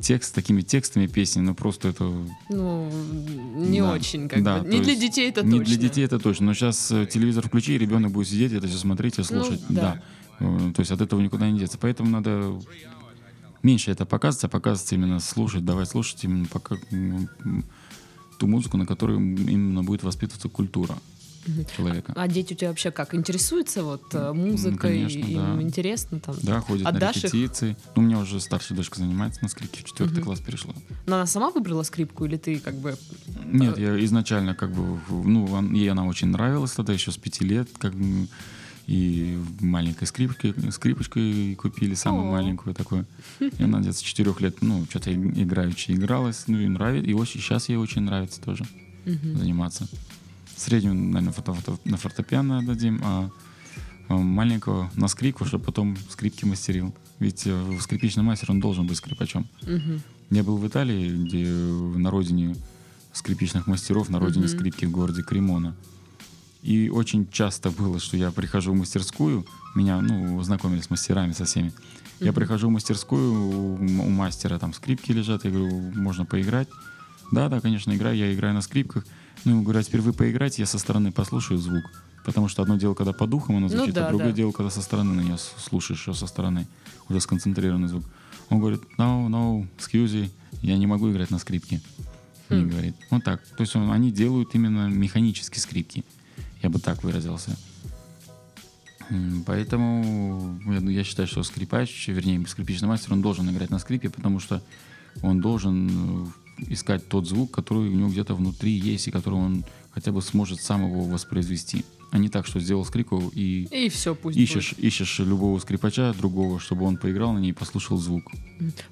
текст, 0.01 0.35
такими 0.35 0.61
текстами 0.61 1.07
песни, 1.07 1.41
но 1.41 1.53
просто 1.53 1.89
это... 1.89 2.03
Ну, 2.49 2.91
не 3.55 3.81
да, 3.81 3.93
очень, 3.93 4.27
как 4.27 4.43
да, 4.43 4.59
бы. 4.59 4.69
Не 4.69 4.81
для 4.81 4.95
детей 4.95 5.29
это 5.29 5.41
не 5.43 5.59
точно. 5.59 5.71
Не 5.71 5.77
для 5.77 5.89
детей 5.89 6.05
это 6.05 6.19
точно. 6.19 6.47
Но 6.47 6.53
сейчас 6.53 6.91
э, 6.91 7.05
телевизор 7.05 7.47
включи, 7.47 7.75
и 7.75 7.77
ребенок 7.77 8.11
будет 8.11 8.27
сидеть, 8.27 8.53
это 8.53 8.67
все 8.67 8.77
смотреть 8.77 9.19
и 9.19 9.23
слушать. 9.23 9.61
Ну, 9.69 9.75
да. 9.75 10.01
да. 10.39 10.45
Э, 10.45 10.71
то 10.75 10.79
есть 10.79 10.91
от 10.91 11.01
этого 11.01 11.19
никуда 11.21 11.49
не 11.49 11.59
деться. 11.59 11.77
Поэтому 11.77 12.09
надо 12.09 12.59
меньше 13.63 13.91
это 13.91 14.05
показывать, 14.05 14.45
а 14.45 14.47
показывать 14.49 14.93
именно 14.93 15.19
слушать, 15.19 15.65
давай 15.65 15.85
слушать 15.85 16.23
именно 16.23 16.45
пока 16.45 16.77
ту 18.37 18.47
музыку, 18.47 18.77
на 18.77 18.85
которой 18.85 19.17
именно 19.17 19.83
будет 19.83 20.03
воспитываться 20.03 20.49
культура 20.49 20.97
человека. 21.75 22.13
А 22.15 22.27
дети 22.27 22.53
у 22.53 22.55
тебя 22.55 22.69
вообще 22.69 22.91
как? 22.91 23.13
Интересуются 23.13 23.83
вот 23.83 24.03
э, 24.13 24.33
музыкой? 24.33 24.77
Конечно, 24.77 25.19
им 25.19 25.57
да. 25.57 25.61
интересно 25.61 26.19
там? 26.19 26.35
Да, 26.41 26.61
ходят 26.61 26.87
Отдашь 26.87 27.15
на 27.15 27.27
репетиции. 27.27 27.71
Их? 27.71 27.77
Ну, 27.95 28.01
у 28.01 28.05
меня 28.05 28.19
уже 28.19 28.39
старшая 28.39 28.75
дочка 28.75 28.99
занимается 28.99 29.41
на 29.43 29.49
скрипке, 29.49 29.81
в 29.81 29.85
четвертый 29.85 30.19
угу. 30.19 30.25
класс 30.25 30.39
перешла. 30.39 30.73
Но 31.05 31.15
она 31.15 31.25
сама 31.25 31.49
выбрала 31.51 31.83
скрипку 31.83 32.25
или 32.25 32.37
ты 32.37 32.59
как 32.59 32.75
бы... 32.75 32.97
Нет, 33.45 33.77
я 33.77 34.03
изначально 34.05 34.55
как 34.55 34.71
бы, 34.71 34.99
ну, 35.09 35.71
ей 35.73 35.89
она 35.89 36.05
очень 36.05 36.27
нравилась 36.27 36.71
тогда, 36.71 36.93
еще 36.93 37.11
с 37.11 37.17
пяти 37.17 37.45
лет, 37.45 37.69
как 37.77 37.93
бы, 37.93 38.27
и 38.89 39.37
маленькой 39.59 40.07
скрипкой, 40.07 40.55
скрипочкой 40.71 41.53
купили, 41.53 41.93
самую 41.93 42.29
О. 42.29 42.31
маленькую 42.31 42.73
такую. 42.73 43.05
И 43.39 43.63
она 43.63 43.81
где-то 43.81 43.97
с 43.97 44.01
четырех 44.01 44.41
лет, 44.41 44.61
ну, 44.61 44.83
что-то 44.89 45.13
играючи 45.13 45.91
игралась, 45.91 46.45
ну, 46.47 46.59
и 46.59 46.67
нравится, 46.67 47.07
и 47.07 47.13
очень, 47.13 47.39
сейчас 47.39 47.69
ей 47.69 47.75
очень 47.75 48.01
нравится 48.01 48.41
тоже 48.41 48.65
угу. 49.05 49.37
заниматься. 49.37 49.87
Среднюю, 50.59 50.93
наверное, 50.93 51.33
на 51.85 51.97
фортепиано 51.97 52.61
дадим, 52.65 52.99
а, 53.01 53.29
а 54.09 54.17
маленького 54.17 54.91
на 54.95 55.07
скрипку, 55.07 55.45
чтобы 55.45 55.63
потом 55.63 55.95
скрипки 56.09 56.43
мастерил. 56.43 56.93
Ведь 57.19 57.43
э, 57.45 57.77
скрипичный 57.79 58.23
мастер, 58.23 58.51
он 58.51 58.59
должен 58.59 58.85
быть 58.85 58.97
скрипачом. 58.97 59.47
Угу. 59.61 60.01
Я 60.31 60.43
был 60.43 60.57
в 60.57 60.67
Италии, 60.67 61.15
где 61.15 61.47
на 61.47 62.11
родине 62.11 62.57
скрипичных 63.13 63.67
мастеров, 63.67 64.09
на 64.09 64.19
родине 64.19 64.45
угу. 64.45 64.51
скрипки 64.51 64.83
в 64.83 64.91
городе 64.91 65.23
Кремона. 65.23 65.77
И 66.61 66.89
очень 66.89 67.29
часто 67.31 67.71
было, 67.71 67.99
что 67.99 68.17
я 68.17 68.31
прихожу 68.31 68.73
в 68.73 68.75
мастерскую, 68.75 69.45
меня, 69.75 70.01
ну, 70.01 70.41
знакомились 70.43 70.85
с 70.85 70.89
мастерами 70.89 71.31
со 71.31 71.45
всеми. 71.45 71.67
Mm-hmm. 71.67 72.25
Я 72.25 72.33
прихожу 72.33 72.67
в 72.67 72.71
мастерскую, 72.71 73.33
у, 73.33 73.75
у 73.75 74.09
мастера 74.09 74.59
там 74.59 74.73
скрипки 74.73 75.13
лежат, 75.13 75.45
я 75.45 75.51
говорю, 75.51 75.69
можно 75.95 76.25
поиграть? 76.25 76.67
Да, 77.31 77.47
да, 77.47 77.61
конечно, 77.61 77.95
играю, 77.95 78.17
я 78.17 78.33
играю 78.33 78.53
на 78.53 78.61
скрипках. 78.61 79.05
Ну, 79.45 79.51
ему 79.51 79.63
говорю, 79.63 79.79
а 79.79 79.83
теперь 79.83 80.01
вы 80.01 80.13
поиграйте, 80.13 80.61
я 80.61 80.65
со 80.65 80.79
стороны 80.79 81.11
послушаю 81.11 81.59
звук. 81.59 81.83
Потому 82.25 82.47
что 82.47 82.61
одно 82.61 82.75
дело, 82.77 82.93
когда 82.93 83.13
по 83.13 83.25
духам 83.25 83.57
оно 83.57 83.67
ну 83.67 83.69
звучит, 83.69 83.95
ну, 83.95 84.01
да, 84.01 84.07
а 84.07 84.09
другое 84.09 84.29
да. 84.29 84.35
дело, 84.35 84.51
когда 84.51 84.69
со 84.69 84.81
стороны 84.81 85.13
на 85.13 85.21
нее 85.21 85.37
слушаешь, 85.37 85.99
что 85.99 86.13
со 86.13 86.27
стороны. 86.27 86.67
Уже 87.07 87.21
сконцентрированный 87.21 87.87
звук. 87.87 88.03
Он 88.49 88.59
говорит, 88.59 88.81
no, 88.97 89.27
no, 89.27 89.67
excuse, 89.77 90.29
я 90.61 90.77
не 90.77 90.85
могу 90.85 91.11
играть 91.11 91.31
на 91.31 91.39
скрипке. 91.39 91.81
Мне 92.49 92.63
хм. 92.63 92.69
говорит. 92.69 92.95
Вот 93.09 93.23
так. 93.23 93.41
То 93.41 93.61
есть 93.61 93.75
он, 93.75 93.91
они 93.91 94.11
делают 94.11 94.53
именно 94.55 94.87
механические 94.87 95.61
скрипки. 95.61 96.03
Я 96.61 96.69
бы 96.69 96.79
так 96.79 97.03
выразился. 97.03 97.57
Поэтому 99.45 100.59
я, 100.67 100.77
я 100.77 101.03
считаю, 101.03 101.27
что 101.27 101.41
скрипач, 101.43 102.07
вернее, 102.07 102.45
скрипичный 102.47 102.87
мастер, 102.87 103.13
он 103.13 103.21
должен 103.21 103.49
играть 103.49 103.71
на 103.71 103.79
скрипе, 103.79 104.09
потому 104.09 104.39
что 104.39 104.61
он 105.23 105.41
должен 105.41 105.89
э, 105.89 106.27
искать 106.67 107.07
тот 107.07 107.27
звук, 107.27 107.51
который 107.51 107.89
у 107.89 107.93
него 107.93 108.09
где-то 108.09 108.35
внутри 108.35 108.71
есть, 108.71 109.07
и 109.07 109.11
который 109.11 109.35
он 109.35 109.65
хотя 109.91 110.11
бы 110.11 110.21
сможет 110.21 110.61
сам 110.61 110.85
его 110.89 111.01
воспроизвести. 111.03 111.85
А 112.11 112.17
не 112.17 112.29
так, 112.29 112.47
что 112.47 112.59
сделал 112.59 112.83
скрипку 112.85 113.31
и, 113.35 113.67
и 113.71 113.89
все, 113.89 114.15
пусть 114.15 114.35
ищешь, 114.35 114.73
будет. 114.73 114.83
ищешь 114.83 115.19
любого 115.19 115.59
скрипача 115.59 116.13
другого, 116.17 116.59
чтобы 116.59 116.85
он 116.85 116.97
поиграл 116.97 117.33
на 117.33 117.39
ней 117.39 117.51
и 117.51 117.53
послушал 117.53 117.97
звук. 117.97 118.23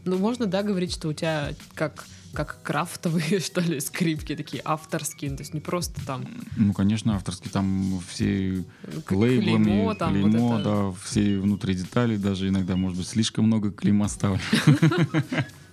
Ну, 0.06 0.18
можно, 0.20 0.46
да, 0.46 0.62
говорить, 0.62 0.94
что 0.94 1.10
у 1.10 1.14
тебя 1.14 1.54
как 1.74 2.06
как 2.34 2.62
крафтовые, 2.62 3.40
что 3.44 3.62
ли, 3.62 3.80
скрипки, 3.80 4.36
такие 4.36 4.62
авторские, 4.64 5.32
то 5.32 5.42
есть 5.42 5.56
не 5.56 5.60
просто 5.60 6.06
там... 6.06 6.24
Ну, 6.56 6.72
конечно, 6.74 7.16
авторские, 7.16 7.50
там 7.52 8.00
все 8.08 8.64
как 8.84 9.12
лейблами, 9.14 9.64
клеймо, 9.64 9.94
там 9.96 10.14
клеймо 10.14 10.48
вот 10.50 10.60
это... 10.60 10.64
да, 10.64 10.92
все 11.04 11.40
внутри 11.40 11.74
детали, 11.74 12.18
даже 12.18 12.50
иногда, 12.50 12.76
может 12.76 12.98
быть, 13.00 13.08
слишком 13.08 13.46
много 13.46 13.72
клейма 13.72 14.08
ставлю. 14.08 14.40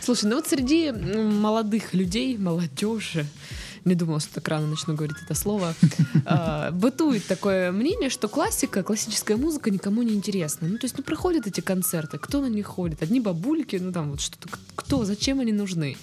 Слушай, 0.00 0.30
ну 0.30 0.36
вот 0.36 0.46
среди 0.46 0.90
молодых 0.90 1.94
людей, 1.94 2.36
молодежи, 2.38 3.26
не 3.84 3.94
думала, 3.94 4.20
что 4.20 4.34
так 4.34 4.48
рано 4.48 4.66
начну 4.66 4.94
говорить 4.94 5.16
это 5.24 5.34
слово, 5.34 5.74
а, 6.26 6.70
бытует 6.70 7.26
такое 7.26 7.72
мнение, 7.72 8.10
что 8.10 8.28
классика, 8.28 8.82
классическая 8.82 9.36
музыка 9.36 9.70
никому 9.70 10.02
не 10.02 10.14
интересна. 10.14 10.68
Ну, 10.68 10.78
то 10.78 10.84
есть, 10.84 10.96
ну, 10.98 11.04
проходят 11.04 11.46
эти 11.46 11.60
концерты, 11.60 12.18
кто 12.18 12.40
на 12.40 12.48
них 12.48 12.66
ходит? 12.66 13.02
Одни 13.02 13.20
бабульки, 13.20 13.76
ну, 13.76 13.92
там 13.92 14.10
вот 14.10 14.20
что-то, 14.20 14.48
кто, 14.74 15.04
зачем 15.04 15.40
они 15.40 15.52
нужны? 15.52 15.96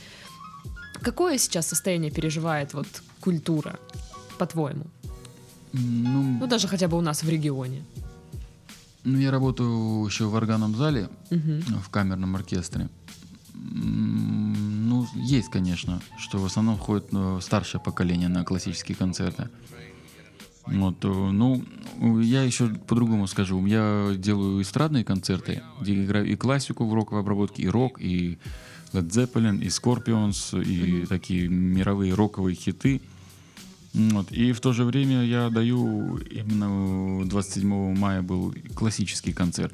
Какое 1.02 1.38
сейчас 1.38 1.68
состояние 1.68 2.12
переживает 2.12 2.74
вот 2.74 2.88
культура, 3.20 3.80
по-твоему? 4.38 4.86
Ну, 5.74 6.38
ну, 6.40 6.48
даже 6.48 6.68
хотя 6.68 6.88
бы 6.88 6.98
у 6.98 7.02
нас 7.02 7.24
в 7.24 7.30
регионе. 7.30 7.84
Ну, 9.04 9.20
я 9.20 9.30
работаю 9.30 10.06
еще 10.06 10.26
в 10.26 10.36
органном 10.36 10.76
зале, 10.76 11.10
угу. 11.30 11.80
в 11.84 11.90
камерном 11.90 12.36
оркестре. 12.36 12.90
Ну, 13.56 15.08
есть, 15.16 15.50
конечно, 15.50 16.02
что 16.18 16.38
в 16.38 16.46
основном 16.46 16.78
ходит 16.78 17.12
ну, 17.12 17.40
старшее 17.42 17.82
поколение 17.82 18.28
на 18.28 18.44
классические 18.44 18.96
концерты. 18.96 19.50
Вот, 20.66 21.04
э, 21.04 21.08
ну, 21.08 21.64
я 22.22 22.44
еще 22.44 22.68
по-другому 22.68 23.28
скажу. 23.28 23.64
Я 23.66 24.14
делаю 24.18 24.62
эстрадные 24.62 25.04
концерты, 25.04 25.62
где 25.80 26.04
играю 26.04 26.26
и 26.26 26.36
классику 26.36 26.86
в 26.86 26.94
роковой 26.94 27.22
обработке, 27.22 27.64
и 27.64 27.68
рок, 27.68 28.02
и 28.02 28.40
Led 28.94 29.10
Zeppelin, 29.10 29.62
и 29.62 29.68
Scorpions, 29.68 30.62
и 30.64 31.02
mm-hmm. 31.02 31.08
такие 31.08 31.48
мировые 31.48 32.14
роковые 32.14 32.56
хиты. 32.56 33.02
Вот. 33.94 34.32
И 34.32 34.52
в 34.52 34.60
то 34.60 34.74
же 34.74 34.84
время 34.84 35.24
я 35.24 35.50
даю, 35.50 36.18
именно 36.18 37.26
27 37.26 37.96
мая 37.96 38.22
был 38.22 38.54
классический 38.76 39.34
концерт 39.34 39.74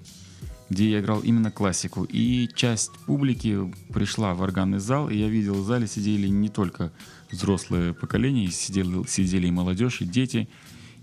где 0.71 0.89
я 0.89 1.01
играл 1.01 1.19
именно 1.19 1.51
классику. 1.51 2.05
И 2.05 2.47
часть 2.55 2.91
публики 3.05 3.57
пришла 3.93 4.33
в 4.33 4.41
органный 4.41 4.79
зал, 4.79 5.09
и 5.09 5.17
я 5.17 5.27
видел, 5.27 5.55
в 5.55 5.65
зале 5.65 5.85
сидели 5.85 6.27
не 6.27 6.47
только 6.47 6.93
взрослые 7.29 7.93
поколения, 7.93 8.49
сидели, 8.49 9.05
сидели 9.05 9.47
и 9.47 9.51
молодежь, 9.51 9.99
и 9.99 10.05
дети. 10.05 10.47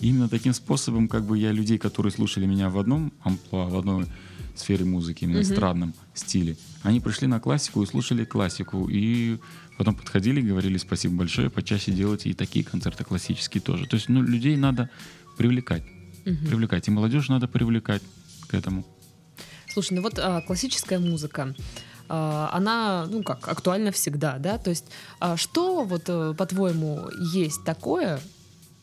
И 0.00 0.08
именно 0.08 0.30
таким 0.30 0.54
способом, 0.54 1.06
как 1.06 1.26
бы 1.26 1.36
я 1.36 1.52
людей, 1.52 1.76
которые 1.76 2.10
слушали 2.12 2.46
меня 2.46 2.70
в 2.70 2.78
одном 2.78 3.12
амплуа, 3.22 3.66
в 3.66 3.76
одной 3.76 4.06
сфере 4.54 4.86
музыки, 4.86 5.24
именно 5.24 5.38
mm-hmm. 5.40 5.52
эстрадном 5.52 5.94
стиле, 6.14 6.56
они 6.82 7.00
пришли 7.00 7.26
на 7.26 7.38
классику 7.38 7.82
и 7.82 7.86
слушали 7.86 8.24
классику. 8.24 8.88
И 8.88 9.36
потом 9.76 9.94
подходили 9.94 10.40
и 10.40 10.44
говорили 10.44 10.78
спасибо 10.78 11.14
большое, 11.14 11.50
почаще 11.50 11.92
делайте 11.92 12.30
и 12.30 12.32
такие 12.32 12.64
концерты 12.64 13.04
классические 13.04 13.60
тоже. 13.60 13.86
То 13.86 13.96
есть 13.96 14.08
ну, 14.08 14.22
людей 14.22 14.56
надо 14.56 14.88
привлекать. 15.36 15.82
Mm-hmm. 16.24 16.48
Привлекать. 16.48 16.88
И 16.88 16.90
молодежь 16.90 17.28
надо 17.28 17.48
привлекать 17.48 18.02
к 18.46 18.54
этому. 18.54 18.86
Слушай, 19.72 19.94
ну 19.94 20.02
вот 20.02 20.18
а, 20.18 20.40
классическая 20.42 20.98
музыка, 20.98 21.54
а, 22.08 22.50
она, 22.52 23.06
ну 23.06 23.22
как, 23.22 23.46
актуальна 23.48 23.92
всегда, 23.92 24.38
да? 24.38 24.58
То 24.58 24.70
есть, 24.70 24.86
а, 25.20 25.36
что 25.36 25.84
вот, 25.84 26.04
а, 26.08 26.34
по-твоему, 26.34 27.08
есть 27.32 27.64
такое 27.64 28.20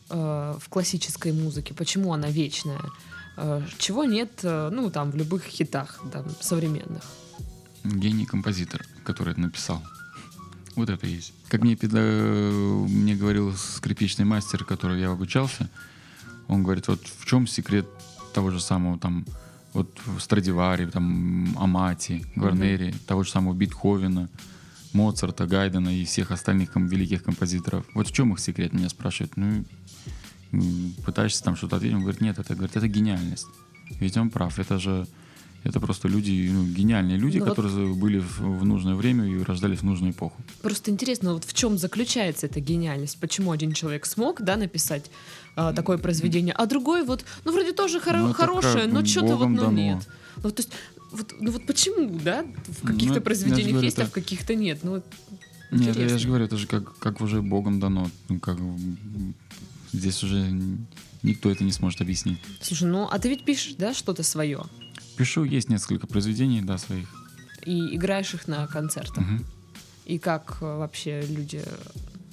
а, 0.09 0.57
в 0.59 0.69
классической 0.69 1.31
музыке? 1.33 1.73
Почему 1.73 2.13
она 2.13 2.29
вечная? 2.29 2.81
А, 3.35 3.63
чего 3.79 4.03
нет, 4.03 4.39
ну, 4.43 4.91
там, 4.91 5.11
в 5.11 5.15
любых 5.15 5.43
хитах 5.43 6.01
там, 6.11 6.25
современных? 6.39 7.03
Гений 7.83 8.25
композитор, 8.25 8.85
который 9.03 9.31
это 9.31 9.41
написал. 9.41 9.81
Вот 10.75 10.89
это 10.89 11.07
есть. 11.07 11.33
Как 11.47 11.61
мне, 11.61 11.75
педа... 11.75 11.99
мне 11.99 13.15
говорил 13.15 13.55
скрипичный 13.55 14.25
мастер, 14.25 14.65
который 14.65 14.99
я 14.99 15.11
обучался, 15.11 15.69
он 16.47 16.63
говорит, 16.63 16.87
вот 16.87 17.01
в 17.05 17.25
чем 17.25 17.47
секрет 17.47 17.87
того 18.33 18.51
же 18.51 18.59
самого 18.59 18.99
там 18.99 19.25
вот 19.75 19.99
Страдивари, 20.19 20.85
там 20.85 21.55
Амати, 21.57 22.25
Гварнери, 22.35 22.87
mm-hmm. 22.87 23.05
того 23.05 23.23
же 23.23 23.29
самого 23.29 23.53
Бетховена, 23.53 24.29
Моцарта, 24.93 25.45
Гайдена 25.45 25.89
и 25.89 26.05
всех 26.05 26.31
остальных 26.31 26.71
ком- 26.71 26.87
великих 26.87 27.23
композиторов. 27.23 27.85
Вот 27.93 28.07
в 28.07 28.11
чем 28.11 28.33
их 28.33 28.39
секрет, 28.39 28.73
меня 28.73 28.89
спрашивают. 28.89 29.35
Ну, 29.35 29.65
пытаешься 31.05 31.43
там 31.43 31.55
что-то 31.55 31.75
ответить, 31.75 31.95
он 31.95 32.01
говорит, 32.01 32.21
нет, 32.21 32.39
это, 32.39 32.55
говорит, 32.55 32.77
это 32.77 32.87
гениальность. 32.87 33.47
Ведь 33.99 34.17
он 34.17 34.29
прав, 34.29 34.57
это 34.59 34.79
же 34.79 35.07
это 35.65 35.79
просто 35.79 36.07
люди, 36.07 36.51
ну, 36.53 36.63
гениальные 36.63 37.17
люди, 37.17 37.39
ну, 37.39 37.45
которые 37.45 37.87
вот... 37.87 37.97
были 37.97 38.19
в, 38.19 38.39
в 38.39 38.65
нужное 38.65 38.93
время 38.93 39.25
и 39.25 39.41
рождались 39.41 39.79
в 39.79 39.83
нужную 39.83 40.11
эпоху. 40.11 40.39
Просто 40.61 40.91
интересно, 40.91 41.33
вот 41.33 41.43
в 41.43 41.53
чем 41.53 41.79
заключается 41.79 42.45
эта 42.45 42.59
гениальность? 42.59 43.17
Почему 43.19 43.51
один 43.51 43.73
человек 43.73 44.05
смог, 44.05 44.43
да, 44.43 44.57
написать 44.57 45.09
а, 45.55 45.73
такое 45.73 45.97
произведение, 45.97 46.53
а 46.53 46.67
другой 46.67 47.03
вот, 47.03 47.25
ну, 47.45 47.51
вроде 47.51 47.73
тоже 47.73 47.97
хоро- 47.97 48.27
ну, 48.27 48.33
хорошее, 48.33 48.85
но 48.85 49.03
что-то 49.03 49.37
вот, 49.37 49.47
ну, 49.47 49.61
дано. 49.61 49.71
нет. 49.71 50.07
Ну, 50.43 50.51
то 50.51 50.61
есть, 50.61 50.69
вот, 51.11 51.33
ну 51.39 51.51
вот 51.51 51.65
почему, 51.65 52.19
да, 52.23 52.45
в 52.67 52.85
каких-то 52.85 53.15
ну, 53.15 53.21
произведениях 53.21 53.69
говорю, 53.69 53.85
есть, 53.85 53.97
это... 53.97 54.05
а 54.05 54.09
в 54.09 54.11
каких-то 54.11 54.53
нет? 54.53 54.83
Ну, 54.83 55.01
нет, 55.71 55.95
я 55.95 56.17
же 56.19 56.27
говорю, 56.27 56.45
это 56.45 56.57
же 56.57 56.67
как, 56.67 56.95
как 56.99 57.21
уже 57.21 57.41
Богом 57.41 57.79
дано. 57.79 58.11
Ну, 58.29 58.39
как, 58.39 58.59
здесь 59.91 60.21
уже 60.21 60.47
никто 61.23 61.49
это 61.49 61.63
не 61.63 61.71
сможет 61.71 62.01
объяснить. 62.01 62.37
Слушай, 62.61 62.87
ну 62.87 63.07
а 63.09 63.17
ты 63.17 63.29
ведь 63.29 63.45
пишешь, 63.45 63.73
да, 63.79 63.95
что-то 63.95 64.21
свое? 64.21 64.63
Пишу, 65.17 65.43
есть 65.43 65.69
несколько 65.69 66.07
произведений, 66.07 66.61
да, 66.61 66.77
своих. 66.77 67.07
И 67.65 67.95
играешь 67.95 68.33
их 68.33 68.47
на 68.47 68.67
концертах. 68.67 69.23
Угу. 69.23 69.45
И 70.05 70.19
как 70.19 70.57
э, 70.61 70.77
вообще 70.77 71.21
люди... 71.21 71.63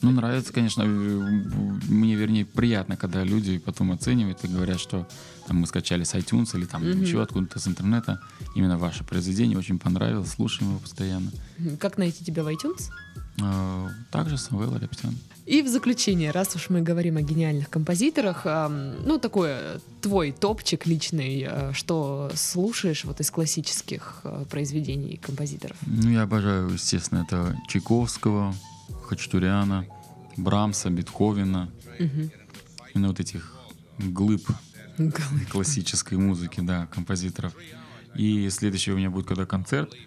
Ну, 0.03 0.11
нравится, 0.11 0.53
конечно. 0.53 0.83
Э, 0.83 0.87
мне, 0.87 2.15
вернее, 2.15 2.45
приятно, 2.45 2.97
когда 2.97 3.25
люди 3.25 3.59
потом 3.59 3.93
оценивают 3.93 4.45
и 4.45 4.49
говорят, 4.49 4.79
что 4.79 5.09
там 5.47 5.59
мы 5.59 5.67
скачали 5.67 6.05
с 6.05 6.15
iTunes 6.15 6.57
или 6.57 6.67
там 6.67 6.83
угу. 6.83 6.99
еще 6.99 7.23
откуда-то 7.23 7.59
с 7.59 7.67
интернета. 7.67 8.21
Именно 8.55 8.79
ваше 8.79 9.05
произведение 9.05 9.57
очень 9.57 9.79
понравилось, 9.79 10.31
слушаем 10.31 10.73
его 10.73 10.81
постоянно. 10.81 11.31
Как 11.79 11.99
найти 11.99 12.25
тебя 12.25 12.43
в 12.43 12.49
iTunes? 12.49 12.91
А, 13.41 13.89
также 14.11 14.37
Самвел 14.37 14.77
Репетян. 14.77 15.17
И 15.45 15.63
в 15.63 15.69
заключение, 15.69 16.31
раз 16.31 16.55
уж 16.55 16.71
мы 16.71 16.83
говорим 16.83 17.17
о 17.17 17.23
гениальных 17.23 17.69
композиторах, 17.69 18.45
ну, 18.45 19.19
такой 19.19 19.49
э, 19.51 19.79
твой 20.01 20.31
топчик 20.31 20.87
личный, 20.87 21.47
э, 21.49 21.73
что 21.73 22.31
слушаешь 22.35 23.05
вот 23.05 23.21
из 23.21 23.31
классических 23.31 24.21
э, 24.23 24.45
произведений 24.49 25.17
композиторов? 25.17 25.77
Ну, 25.87 26.11
я 26.11 26.23
обожаю, 26.23 26.71
естественно, 26.71 27.25
это 27.27 27.57
Чайковского, 27.69 28.55
Хачатуряна, 29.09 29.87
Брамса, 30.37 30.91
Бетховена. 30.91 31.71
Угу. 31.99 32.31
Именно 32.95 33.09
вот 33.09 33.19
этих 33.19 33.53
глыб, 33.99 34.47
классической 35.51 36.19
музыки, 36.19 36.61
да, 36.61 36.87
композиторов. 36.87 37.53
И 38.15 38.49
следующий 38.51 38.93
у 38.93 38.97
меня 38.97 39.11
будет 39.11 39.27
когда 39.27 39.45
концерт— 39.45 39.93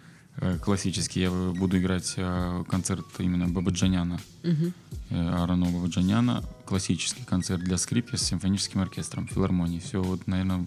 классический. 0.62 1.21
Я 1.21 1.32
буду 1.32 1.78
играть 1.78 2.13
э, 2.17 2.63
концерт 2.67 3.06
именно 3.19 3.48
Бабаджаняна, 3.48 4.19
угу. 4.43 4.74
Арано 5.10 5.67
Бабаджаняна, 5.67 6.43
классический 6.65 7.24
концерт 7.24 7.63
для 7.63 7.78
скрипки 7.78 8.15
с 8.15 8.24
симфоническим 8.24 8.82
оркестром, 8.82 9.28
филармонии. 9.28 9.80
Все, 9.80 10.02
вот, 10.02 10.28
наверное, 10.28 10.65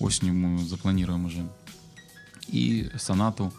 осенью 0.00 0.34
мы 0.34 0.58
запланируем 0.64 1.26
уже. 1.26 1.48
И 2.48 2.90
сонату 2.96 3.52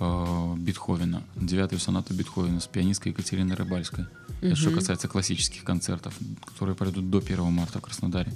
э, 0.00 0.54
Бетховена, 0.58 1.22
девятую 1.36 1.78
сонату 1.78 2.14
Бетховена 2.14 2.60
с 2.60 2.66
пианисткой 2.66 3.12
Екатериной 3.12 3.56
Рыбальской. 3.56 4.04
Угу. 4.04 4.46
Это 4.46 4.56
что 4.56 4.70
касается 4.70 5.08
классических 5.08 5.64
концертов, 5.64 6.14
которые 6.46 6.74
пройдут 6.74 7.10
до 7.10 7.18
1 7.18 7.44
марта 7.52 7.78
в 7.78 7.82
Краснодаре. 7.82 8.32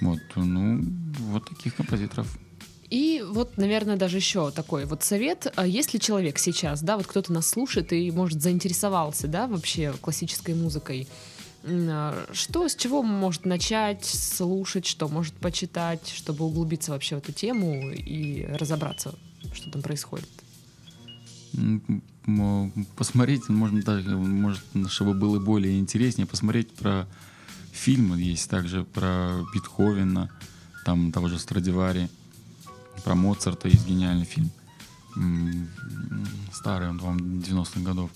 Вот, 0.00 0.20
ну, 0.34 0.84
вот 1.30 1.48
таких 1.48 1.74
композиторов 1.74 2.38
и 2.90 3.24
вот, 3.26 3.56
наверное, 3.56 3.96
даже 3.96 4.18
еще 4.18 4.50
такой 4.50 4.84
вот 4.84 5.02
совет. 5.02 5.52
А 5.56 5.66
если 5.66 5.98
человек 5.98 6.38
сейчас, 6.38 6.82
да, 6.82 6.96
вот 6.96 7.06
кто-то 7.06 7.32
нас 7.32 7.48
слушает 7.48 7.92
и, 7.92 8.10
может, 8.10 8.42
заинтересовался, 8.42 9.28
да, 9.28 9.46
вообще 9.46 9.92
классической 10.00 10.54
музыкой, 10.54 11.08
а, 11.64 12.26
что, 12.32 12.68
с 12.68 12.76
чего 12.76 13.02
может 13.02 13.44
начать 13.44 14.04
слушать, 14.04 14.86
что 14.86 15.08
может 15.08 15.34
почитать, 15.34 16.08
чтобы 16.14 16.44
углубиться 16.44 16.92
вообще 16.92 17.16
в 17.16 17.18
эту 17.18 17.32
тему 17.32 17.90
и 17.90 18.46
разобраться, 18.46 19.14
что 19.52 19.70
там 19.70 19.82
происходит? 19.82 20.28
Посмотреть, 22.96 23.48
можно 23.48 23.82
даже, 23.82 24.16
может, 24.16 24.62
чтобы 24.88 25.14
было 25.14 25.40
более 25.40 25.78
интереснее, 25.78 26.26
посмотреть 26.26 26.70
про 26.72 27.08
фильмы 27.72 28.20
есть 28.20 28.48
также 28.48 28.84
про 28.84 29.44
Бетховена, 29.54 30.30
там 30.84 31.12
того 31.12 31.28
же 31.28 31.38
Страдивари 31.38 32.08
про 33.04 33.14
Моцарта 33.14 33.68
есть 33.68 33.86
гениальный 33.86 34.24
фильм. 34.24 34.50
Старый, 36.52 36.90
он, 36.90 36.98
по-моему, 36.98 37.40
90-х 37.40 37.80
годов. 37.80 38.10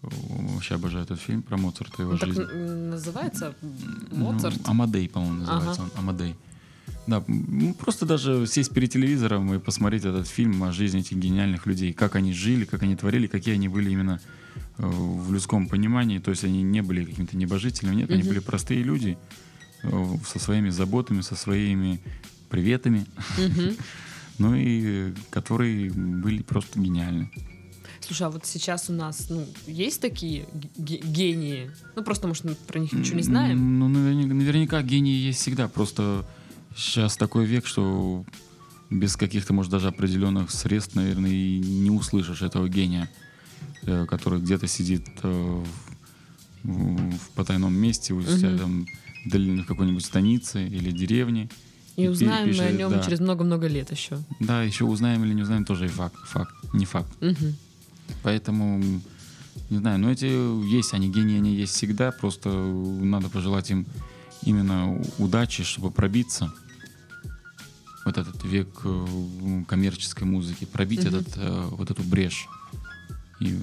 Вообще 0.00 0.76
обожаю 0.76 1.04
этот 1.04 1.20
фильм 1.20 1.42
про 1.42 1.56
Моцарта 1.56 1.94
и 1.98 2.02
его 2.02 2.12
он 2.12 2.18
жизнь. 2.18 2.40
Так 2.40 2.54
называется 2.54 3.54
Моцарт? 4.12 4.56
Ну, 4.64 4.70
Амадей, 4.70 5.08
по-моему, 5.08 5.40
называется 5.40 5.82
ага. 5.82 5.90
он. 5.94 5.98
Амадей. 5.98 6.36
Да, 7.06 7.24
просто 7.78 8.06
даже 8.06 8.46
сесть 8.46 8.72
перед 8.72 8.92
телевизором 8.92 9.52
и 9.54 9.58
посмотреть 9.58 10.04
этот 10.04 10.28
фильм 10.28 10.62
о 10.62 10.72
жизни 10.72 11.00
этих 11.00 11.16
гениальных 11.16 11.66
людей, 11.66 11.92
как 11.92 12.16
они 12.16 12.32
жили, 12.32 12.64
как 12.64 12.82
они 12.82 12.96
творили, 12.96 13.26
какие 13.26 13.54
они 13.54 13.68
были 13.68 13.90
именно 13.90 14.20
э, 14.76 14.86
в 14.86 15.32
людском 15.32 15.68
понимании. 15.68 16.18
То 16.18 16.30
есть 16.30 16.44
они 16.44 16.62
не 16.62 16.82
были 16.82 17.04
какими-то 17.04 17.36
небожителями, 17.36 17.96
нет, 17.96 18.10
угу. 18.10 18.14
они 18.14 18.22
были 18.22 18.38
простые 18.40 18.82
люди 18.82 19.18
э, 19.82 20.16
со 20.26 20.38
своими 20.38 20.68
заботами, 20.68 21.22
со 21.22 21.34
своими 21.34 22.00
приветами, 22.48 23.06
ну 24.38 24.54
и 24.54 25.12
которые 25.30 25.90
были 25.90 26.42
просто 26.42 26.78
гениальны. 26.80 27.30
Слушай, 28.00 28.28
а 28.28 28.30
вот 28.30 28.46
сейчас 28.46 28.88
у 28.88 28.92
нас, 28.92 29.28
ну, 29.28 29.46
есть 29.66 30.00
такие 30.00 30.46
гении? 30.76 31.70
Ну, 31.94 32.02
просто, 32.02 32.26
может, 32.26 32.44
мы 32.44 32.54
про 32.54 32.78
них 32.78 32.92
ничего 32.92 33.16
не 33.16 33.22
знаем? 33.22 33.78
Ну, 33.78 33.88
наверняка, 33.88 34.34
наверняка 34.34 34.82
гении 34.82 35.14
есть 35.14 35.40
всегда. 35.40 35.68
Просто 35.68 36.24
сейчас 36.74 37.16
такой 37.16 37.44
век, 37.44 37.66
что 37.66 38.24
без 38.88 39.16
каких-то, 39.16 39.52
может, 39.52 39.70
даже 39.70 39.88
определенных 39.88 40.50
средств, 40.50 40.94
наверное, 40.94 41.30
и 41.30 41.58
не 41.58 41.90
услышишь 41.90 42.40
этого 42.40 42.68
гения, 42.68 43.10
э, 43.82 44.06
который 44.08 44.40
где-то 44.40 44.66
сидит 44.66 45.06
э, 45.22 45.64
в, 46.62 47.16
в 47.18 47.30
потайном 47.34 47.74
месте 47.74 48.14
у 48.14 48.22
себя 48.22 48.50
угу. 48.50 48.58
там 48.58 48.86
в 49.24 49.64
какой-нибудь 49.64 50.04
станице 50.04 50.66
или 50.66 50.90
деревне, 50.90 51.50
и 51.98 52.06
узнаем 52.06 52.46
пишет, 52.46 52.62
мы 52.62 52.68
о 52.68 52.72
нем 52.72 52.90
да. 52.92 53.02
через 53.02 53.18
много-много 53.18 53.66
лет 53.66 53.90
еще. 53.90 54.18
Да, 54.38 54.62
еще 54.62 54.84
узнаем 54.84 55.24
или 55.24 55.34
не 55.34 55.42
узнаем, 55.42 55.64
тоже 55.64 55.86
и 55.86 55.88
факт. 55.88 56.14
Факт, 56.26 56.54
не 56.72 56.86
факт. 56.86 57.10
Угу. 57.20 57.54
Поэтому, 58.22 58.80
не 59.68 59.78
знаю, 59.78 59.98
но 59.98 60.10
эти 60.10 60.26
есть, 60.70 60.94
они 60.94 61.10
гении, 61.10 61.36
они 61.38 61.56
есть 61.56 61.74
всегда. 61.74 62.12
Просто 62.12 62.50
надо 62.50 63.28
пожелать 63.28 63.72
им 63.72 63.84
именно 64.42 65.02
удачи, 65.18 65.64
чтобы 65.64 65.90
пробиться 65.90 66.52
вот 68.04 68.16
этот 68.16 68.44
век 68.44 68.68
э, 68.84 69.64
коммерческой 69.66 70.22
музыки, 70.22 70.66
пробить 70.66 71.04
угу. 71.04 71.16
этот, 71.16 71.36
э, 71.36 71.68
вот 71.72 71.90
эту 71.90 72.04
брешь. 72.04 72.46
И 73.40 73.58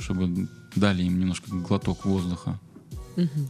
чтобы 0.00 0.48
дали 0.74 1.04
им 1.04 1.20
немножко 1.20 1.48
глоток 1.50 2.04
воздуха. 2.04 2.58
Угу. 3.16 3.48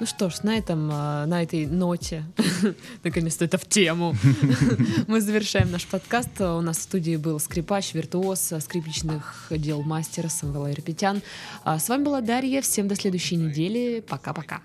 Ну 0.00 0.06
что 0.06 0.30
ж, 0.30 0.44
на 0.44 0.56
этом, 0.56 0.90
а, 0.92 1.26
на 1.26 1.42
этой 1.42 1.66
ноте, 1.66 2.24
наконец-то 3.04 3.44
это 3.44 3.58
в 3.58 3.66
тему, 3.68 4.14
мы 5.08 5.20
завершаем 5.20 5.72
наш 5.72 5.86
подкаст. 5.86 6.40
У 6.40 6.60
нас 6.60 6.78
в 6.78 6.82
студии 6.82 7.16
был 7.16 7.40
скрипач, 7.40 7.94
виртуоз, 7.94 8.52
скрипичных 8.60 9.48
дел 9.50 9.82
мастер 9.82 10.30
Самвела 10.30 10.70
Ирпетян. 10.70 11.20
А 11.64 11.80
с 11.80 11.88
вами 11.88 12.04
была 12.04 12.20
Дарья. 12.20 12.62
Всем 12.62 12.86
до 12.86 12.94
следующей 12.94 13.36
недели. 13.36 14.00
Пока-пока. 14.00 14.60